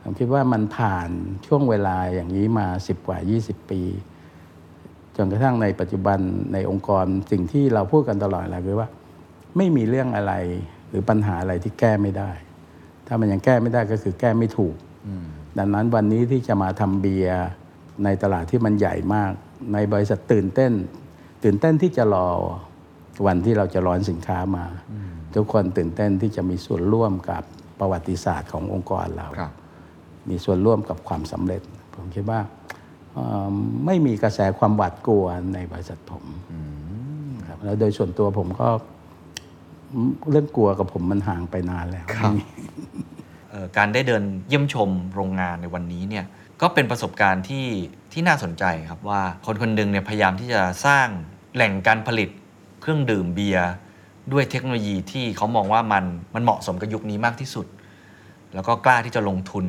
[0.01, 1.09] ผมคิดว่ามันผ่าน
[1.45, 3.81] ช่วงเวลาอย่างนี้มา 10 กว่า 20 ปี
[5.15, 6.19] จนกระทั่งในปัจจุบัน
[6.53, 8.89] ในองค์กรสิ่งที่เราพูดกันตลอดเลยคือว่า
[9.57, 10.33] ไม่มีเรื่องอะไร
[10.89, 12.31] หรือปัญหาอะไรที่แก้ไม่ได้
[13.07, 14.75] ถ้ามันยังแก้ไม่ได้ก็คือแก้ไม่ถูก
[15.57, 17.43] ดังนั้นวันนี้ที่จะมาทำเบียร์
[18.03, 19.33] ในตลาดที่มันใหญ่มาก
[19.73, 20.73] ในบริษัทตื่นเต้น
[21.43, 22.27] ตื่นเต้นที่จะรอ
[23.25, 24.65] วันที่เราจะร้อนสินค้ามา
[25.35, 27.43] ทุกคนตื่นเต้นที่จะมีส่วนร่วมกับ
[27.79, 29.53] ประวัติศาสตร์ขององค์กรเราครับ
[30.29, 31.61] มีส่วนร่วมกับความสำเร็จ
[31.95, 32.39] ผมคิดว่า
[33.13, 33.53] เอ่อ
[33.85, 36.25] ไม่มีกระแสความหวาดกลัวในบริษัทผม
[37.47, 38.69] ครับแล้วโดยส่วนตัวผมก็
[40.29, 42.33] เรื่องกลัวกับผมมันห่างไปนานแล้วครับ
[43.49, 46.25] เอ่อการได้เดินเยี่ยมชมโรงงานในวันนี้เนี่ย
[46.61, 47.65] ก็เป็นประสบการณ์ที่
[48.11, 51.07] ที่น่าสนใจครับว่าคนคนหนึ่งเนี่ยพยายามที่จะสร้าง
[51.55, 52.29] แหล่งการผลิต
[52.81, 53.69] เครื่องดื่มเบียร์
[54.31, 57.65] ด้วยเทคโนโลยีที่เขามองว่ามันมันเหมาะสมกับยุคนี้มากที่สุด
[58.53, 59.65] แล้วก็กล้าที่จะลงทุน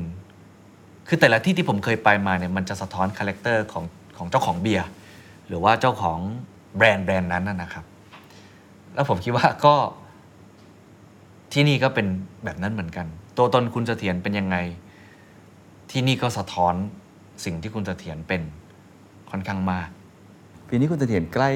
[1.09, 3.85] คือแต่ละที่ที่ผมเคยไปมาเนี่ยมันจะสะท้อน character ของ
[4.19, 4.87] ของเจ้าของเบียร์
[5.49, 6.19] หรือว่าเจ้าของ
[6.77, 7.85] แบรนด์แบรนด์นั้นนะครับ
[8.95, 9.75] แล้วผมคิดว่าก็
[11.53, 12.07] ที่นี่ก็เป็น
[12.45, 14.57] แบบนั้นเหมือนกัน ตัวตนคุณเสถียรเป็นยังไง
[15.91, 16.75] ที่นี่ก็สะท้อน
[17.45, 18.43] สิ่งที่คุณเสถียรเป็น
[19.31, 19.89] ค่อนข้างมาก
[20.69, 21.51] ปีนี้คุณเสถียรใกล้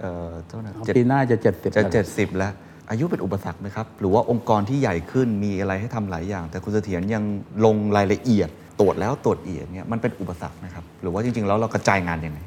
[0.00, 2.52] เอ่อเท่าไหร่เจ็ดปีหน้าจะเจ็ดสิบจะเจ็ดสิบแล้ว
[2.90, 7.24] อายุเป็นอุปสรรคไหมครับ หรือว่าองค์กรที่ใหญ่ขึ้นมีอะไรให้ทำหลายอย่าง แต่คุณเสถียรยัง
[7.64, 8.48] ลงรายละเอียด
[8.80, 12.38] ตรวจแล้วตรวจอีกเนี่ยมันเป็นอุปสรรคไหมครับ หรือว่าจริงๆแล้วเรากระจายงานยังไง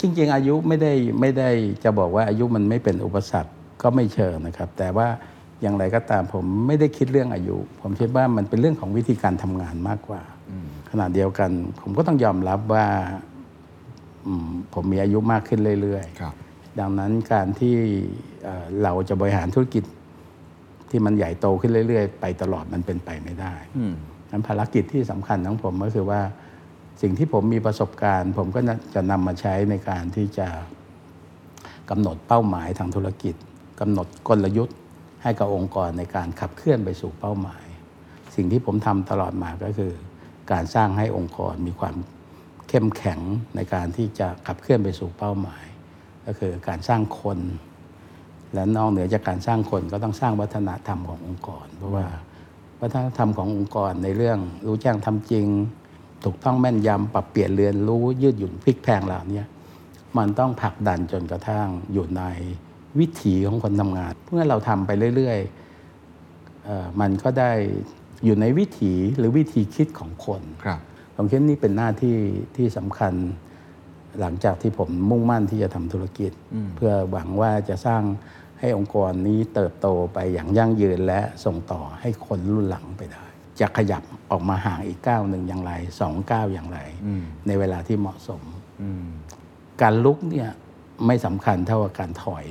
[0.00, 1.50] จริงๆ อายุไม่ได้ไม่ได้
[1.84, 3.50] จะบอกว่าอายุมันไม่เป็นอุปสรรค
[3.82, 5.06] ก็ไม่เชิงนะครับ แต่ว่า
[5.62, 10.22] อย่างไรก็ตามผมไม่ได้คิดเรื่องอายุ ผมคิดว่ามันเป็นเรื่องของวิธีการทำงานมากกว่า
[10.90, 11.50] ขณะเดียวกัน
[11.80, 12.86] ผมก็ต้องยอมรับว่า
[14.26, 16.34] อืมผมมีอายุมากขึ้นเรื่อยๆครับ
[16.80, 17.76] ดังนั้นการที่
[18.44, 19.84] เอ่อเราจะบริหารธุรกิจ
[20.90, 23.94] ที่มันใหญ่โตขึ้นเรื่อย ๆ ไปตลอดมันเป็นไปไม่ได้อืม
[24.30, 26.20] นั้นภารกิจที่สำคัญของผมก็คือว่า
[27.02, 28.60] สิ่งที่ผมมีประสบการณ์ ผมก็
[28.94, 30.48] จะนำมาใช้ในการที่จะ
[31.90, 33.34] กำหนดเป้าหมายทางธุรกิจ
[33.80, 34.76] กำหนดกลยุทธ์
[35.22, 37.66] ให้กับองค์กรในการขับเคลื่อนไปสู่เป้าหมาย
[38.36, 39.92] สิ่งที่ผมทำตลอดมาก็คือ
[40.52, 41.94] การสร้างให้องค์กรมีความ
[42.68, 43.20] เข้มแข็ง
[43.56, 45.64] ในการที่จะขับเคลื่อนไปสู่เป้าหมาย
[46.26, 47.38] ก็คือการสร้างคน
[48.54, 52.06] และนอกเหนือจากการสร้างคนก็ต้องสร้างวัฒนธรรมขององค์กร เพราะว่า
[52.80, 55.46] วัฒนธรรมขององค์กรในเรื่องรู้แจ้งทำจริง
[56.24, 59.42] ถูกต้องแม่นยำปรับเปลี่ยนเรียนรู้ยืดหยุ่นพลิกแพลงเหล่านี้
[60.18, 62.22] มันต้องผลักดันจนกระทั่งอยู่ใน
[62.98, 67.52] วิถีของคนทำงาน เมื่อเราทำไปเรื่อยๆออมันก็ได้
[68.24, 70.80] อยู่ในวิถีหรือวิธีคิดของคนครับ
[71.16, 72.16] ผมคิดนี่เป็นหน้าที่
[72.56, 73.14] ที่สำคัญ
[74.20, 76.32] หลังจากที่ผมมุ่งมั่นที่จะทำธุรกิจ
[76.76, 78.02] เพื่อหวังว่าจะสร้าง
[78.60, 83.24] ให้องค์กรนี้เติบโตไปอย่างยั่งยืนและส่งต่อให้คนรุ่นหลังไปได้
[83.60, 88.42] จะขยับออกมาห่างอีกก้าวหนึ่งอย่างไรสองก้าวอย่างไรอืมในเวลาที่เหมาะสม
[88.82, 89.04] อืม
[89.82, 90.48] การลุกเนี่ย
[91.06, 92.44] ไม่สำคัญเท่ากับการถอย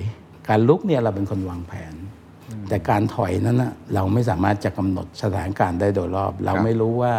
[0.50, 1.94] การลุกเนี่ยเราเป็นคนวางแผน
[2.72, 7.16] แต่การถอยนั้นนะเราไม่สามารถจะกำหนดสถานการณ์ได้โดยรอบ เราไม่รู้ว่า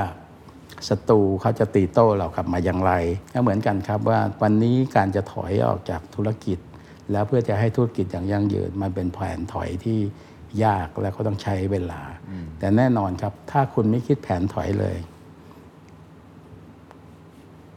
[0.89, 2.93] ศัตรูเขาจะตีโต้เรากลับมาอย่างไร
[3.33, 6.59] ก็เหมือนกันครับว่าวันนี้การจะถอยออกจากธุรกิจ
[7.13, 9.99] แล้วเพื่อจะให้ธุรกิจอย่างยั่งยืนมันเป็นแผนถอยที่
[10.65, 12.01] ยากและก็ต้องใช้เวลา
[12.59, 14.97] แต่แน่นอนครับ ถ้าคุณไม่คิดแผนถอยเลย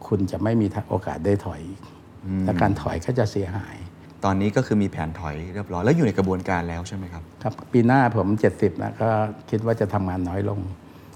[0.07, 1.81] คุณจะไม่มีโอกาสได้ถอยอีก
[2.45, 3.75] และการถอยก็จะเสียหาย
[4.25, 9.09] ตอนนี้ก็คือมีแผนถอยเรียบร้อยแล้วอยู่ในกระบวนการแล้วใช่ไหมครับครับ ปีหน้าผม 70แล้วก็
[9.49, 10.59] คิดว่าจะทำงานน้อยลง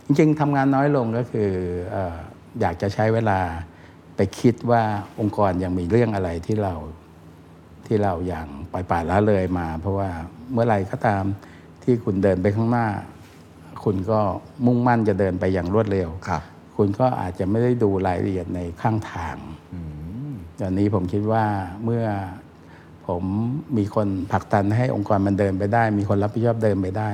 [0.06, 1.50] จริงๆทำงานน้อยลงก็คือ
[1.92, 2.16] เอ่อ
[2.62, 3.40] อยากจะใช้เวลา
[4.16, 4.82] ไปคิดว่า
[5.20, 6.74] องค์กรยังมีเรื่องอะไรที่เรา
[7.88, 10.10] ที่เราอย่างปล่อยปละละเลยมา เพราะว่า
[10.52, 11.24] เมื่อไหร่ก็ตาม
[11.84, 12.88] ที่คุณเดินไปข้างหน้า
[13.84, 14.20] คุณก็
[14.66, 16.42] มุ่งมั่นจะเดินไปอย่างรวดเร็วครับ
[16.78, 19.38] คุณก็อาจจะไม่ได้ดูรายละเอียดในข้างทาง
[20.60, 21.46] ตอนนี้ผมคิดว่า
[21.84, 22.06] เมื่อ
[23.10, 23.24] ผม
[23.78, 27.10] มีคนผลักดันให้องค์กรมันเดินไปได้ มีคนรับผิดชอบเดินไปได้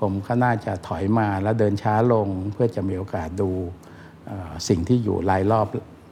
[0.00, 3.50] ผมก็น่าจะถอยมาแล้วเดินช้าลงเพื่อจะมีโอกาสดู
[4.68, 5.66] สิ่งที่อยู่รายรอบ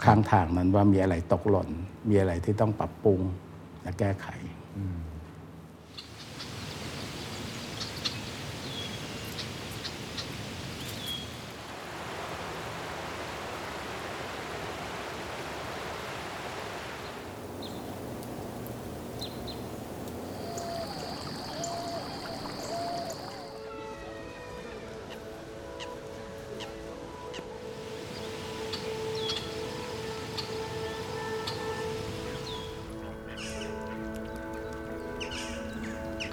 [0.05, 1.69] ข้างทางนั้นว่ามีอะไรตกหล่น
[2.09, 3.21] มีอะไรที่ต้องปรับปรุง
[3.83, 4.27] และแก้ไข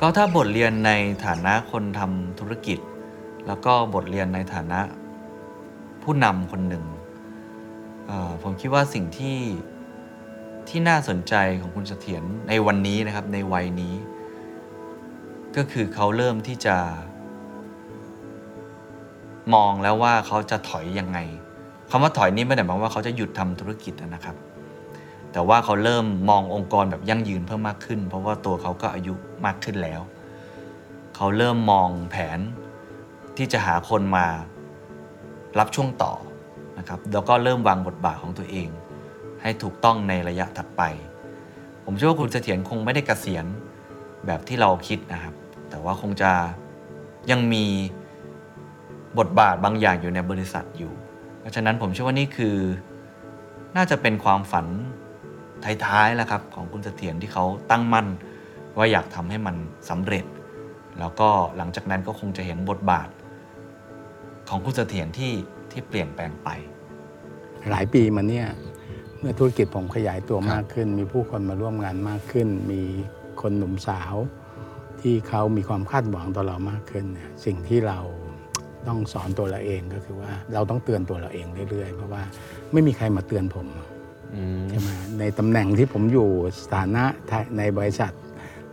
[0.02, 0.92] ก็ถ้าบทเรียนใน
[1.26, 2.80] ฐานะคนทำธุรกิจ
[3.48, 4.80] แล้วก็บทเรียนในฐานะ
[6.04, 6.86] ผู้นำคนหนึ่ง
[8.44, 9.40] ผมคิดว่าสิ่งที่
[10.70, 13.96] ที่น่าสนใจของคุณเสถียรในวันนี้นะครับในวัยนี้
[15.56, 16.76] ก็คือเขาเริ่มที่จะ
[19.54, 21.20] มองแล้วว่าเขาจะถอยยังไง
[21.90, 24.36] คำว่าถอยนี่ไม่ได้หมายความว่าเขาจะหยุดทำธุรกิจนะครับ
[25.32, 30.02] แต่ว่าเขาเริ่มมององค์กรแบบยั่งยืนเพิ่มมากขึ้น เพราะว่าตัวเขาก็อายุ มากขึ้นแล้ว
[31.16, 32.40] เขาเริ่มมองแผน
[33.38, 34.26] ที่จะหาคนมา
[35.60, 36.14] รับช่วงต่อ
[36.78, 38.70] นะครับแล้วก็เริ่มวางบทบาทของตัวเอง
[39.42, 40.82] ให้ถูกต้องในระยะถัดไป
[41.86, 43.46] ผมเชื่อว่าคุณเสถียรคงไม่ได้เกษียณ
[44.26, 45.34] แบบที่เราคิดนะครับ
[45.70, 46.32] แต่ว่าคงจะ
[47.32, 47.66] ยังมี
[49.20, 50.94] บทบาทบางอย่างอยู่ในบริษัทอยู่
[51.40, 52.56] เพราะฉะนั้นผมเชื่อว่านี่คือ
[53.76, 54.68] น่าจะเป็นความฝัน
[55.86, 58.08] ท้ายๆแล้วครับของคุณเสถียรที่เขาตั้งมั่น
[58.78, 59.56] ว่าอยากทำให้มัน
[59.90, 60.26] สำเร็จ
[61.00, 63.10] แล้วก็หลังจากนั้นก็คงจะเห็นบทบาท
[64.50, 65.34] ของคุณเสถียรที่
[65.72, 66.50] ที่เปลี่ยนแปลงไป
[67.70, 68.48] หลายปีมาเนี่ย
[69.20, 72.82] เมื่อธุรกิจผมขยายตัวมากขึ้น มีผู้คนมาร่วมงานมากขึ้น มี
[73.42, 74.16] คนหนุ่มสาว
[75.02, 78.00] ที่เขามีความคาดหวังต่อเรามากขึ้นเนี่ยสิ่งที่เรา
[78.88, 82.24] ต้องสอนตัวเราเองก็คือว่าเราต้องเตือนตัวเราเองเรื่อยๆ เพราะว่า
[82.74, 83.68] ไม่มีใครมาเตือนผม
[84.70, 86.30] ใช่ไหมในตำแหน่งที่ผมอยู่
[86.62, 87.04] สถานะ
[87.58, 88.27] ในบริษัทห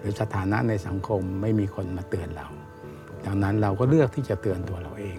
[0.05, 2.47] รือสถานะในสังคมไม่มีคนมาเตือนเรา
[3.27, 5.19] ดังนั้นเราก็เลือกที่จะเตือนตัวเราเอง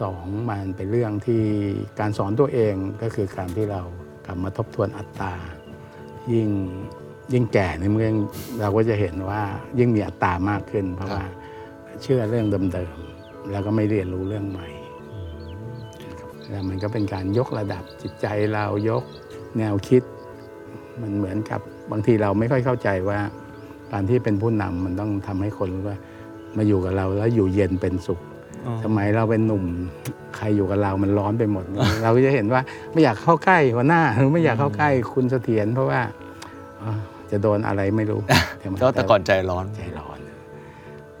[0.00, 1.42] สองมันเป็นเรื่องที่
[2.00, 3.82] การสอนตัวเองก็คือการที่เรา
[4.26, 5.32] กลับมาทบทวนอัตตา
[6.32, 6.48] ยิ่ง
[7.32, 8.10] ยิ่งแก่ในเมื่อ
[8.60, 9.42] เราก็จะเห็นว่า
[9.78, 11.24] ยิ่งมีอัตตามากขึ้น เพราะว่า
[12.02, 14.68] เชื่อเรื่องเดิมๆแล้วก็ไม่เรียนรู้เรื่องใหม่
[16.48, 19.04] แล้วมันก็เป็นการยกระดับจิตใจเรายก
[19.58, 20.02] แนวคิด
[21.02, 21.60] มันเหมือนกับ
[21.92, 23.20] บางทีเราไม่ค่อยเข้าใจว่า
[23.92, 25.96] การที่เป็นผู้นำมันต้องทำให้คนรู้ว่า
[26.56, 28.20] มาอยู่กับเราแล้วอยู่เย็นเป็นสุข
[28.84, 29.64] สมัยเราเป็นหนุ่ม
[30.36, 31.64] ใครอยู่กับเรา มันร้อนไปหมด
[32.02, 32.60] เราก็จะเห็นว่า
[32.92, 36.00] ไม่อยากเข้าใกล้หัวหน้าหรือไม่อยากเข้าใกล้คุณเสถียรเพราะว่า
[36.80, 37.00] เอ่อ
[37.30, 38.20] จะโดนอะไรไม่รู้
[38.58, 40.18] ใช่ไหมก็แต่ก่อนใจร้อนใจร้อน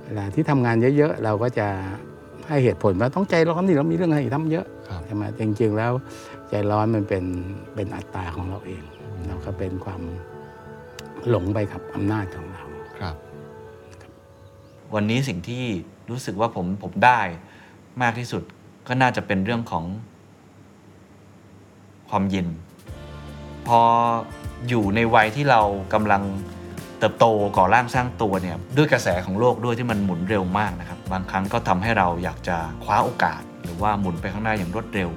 [0.04, 1.66] เวลาที่ทำงานเยอะๆเราก็จะ
[2.48, 5.92] ให้เหตุผลว่าต้องใจร้อนนี่เรามีเรื่องอะไรทำเยอะครับใช่ไหมจริงๆแล้ว
[6.48, 7.24] ใจร้อนมันเป็น
[7.74, 8.82] เป็นอัตตาของเราเอง
[9.26, 10.02] เราก็เป็นความ
[11.28, 12.49] หลงไปกับอำนาจของเรา
[13.00, 13.16] ครับ
[14.94, 15.64] วันนี้สิ่งที่
[16.10, 17.20] รู้สึกว่าผมผมได้
[18.02, 18.42] มากที่สุด
[18.88, 19.84] ก็น่าจะเป็นเรื่องของ
[22.10, 22.48] ความเย็น
[23.68, 23.80] พอ
[24.68, 25.60] อยู่ในวัยที่เรา
[25.94, 26.22] กำลัง
[26.98, 35.10] เติบโตก่อร่างสร้างตัวเนี่ยด้วยกระแสของโลกด้วยที่มันหมุนเร็วมากนะครับ บางครั้งก็ทำให้เราอยากจะคว้าโอกาส หรือว่าหมุนไปข้างหน้าอย่างรวดเร็ว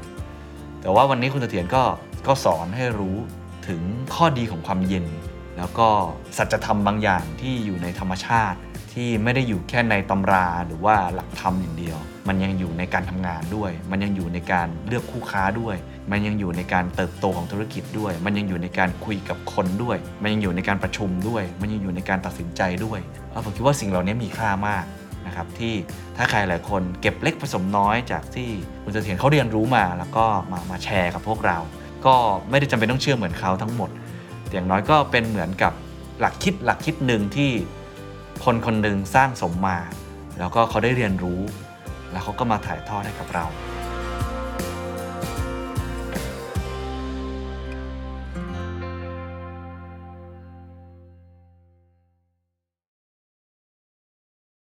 [0.81, 1.83] แต่ว่าวันนี้คุณเสถียรก็
[2.27, 3.15] ก็สอนให้รู้
[3.67, 3.81] ถึง
[4.15, 5.05] ข้อดีของความเย็น
[5.57, 5.87] แล้วก็
[6.37, 8.59] สัจธรรมบางอย่างที่อยู่ในธรรมชาติ
[8.93, 15.75] ที่ไม่ได้อยู่แค่ในตำราหรือว่าหลักธรรมอย่างเดียว มันยังอยู่ในการทำงานด้วย มันยังอยู่ในการเลือกคู่ค้าด้วย
[16.11, 22.99] มันยังอยู่ในการเติบโตของธุรกิจด้วย มันยังอยู่ในการคุยกับคนด้วย มันยังอยู่ในการประชุมด้วย มันยังอยู่ในการตัดสินใจด้วย
[23.45, 24.85] ผมคิดว่าสิ่งเหล่านี้มีค่ามาก
[25.27, 25.73] นะครับที่
[26.17, 28.49] ถ้าใครหลายคนเก็บเล็กผสมน้อยจากที่
[28.83, 31.57] คุณเสถียรเขาเรียนรู้มาแล้วก็มามาแชร์กับพวกเรา
[32.05, 32.15] ก็
[32.49, 33.89] ไม่ได้จำเป็นต้องเชื่อเหมือนเขาทั้งหมด
[34.53, 35.73] อย่างน้อยก็เป็นเหมือนกับ
[36.19, 37.51] หลักคิดหลักคิดหนึ่งที่
[38.45, 39.77] คนคนหนึ่งสร้างสมมา
[40.39, 41.41] แล้วก็เขาได้เรียนรู้
[42.11, 43.45] แล้วเขาก็มาถ่ายทอดให้กับเรา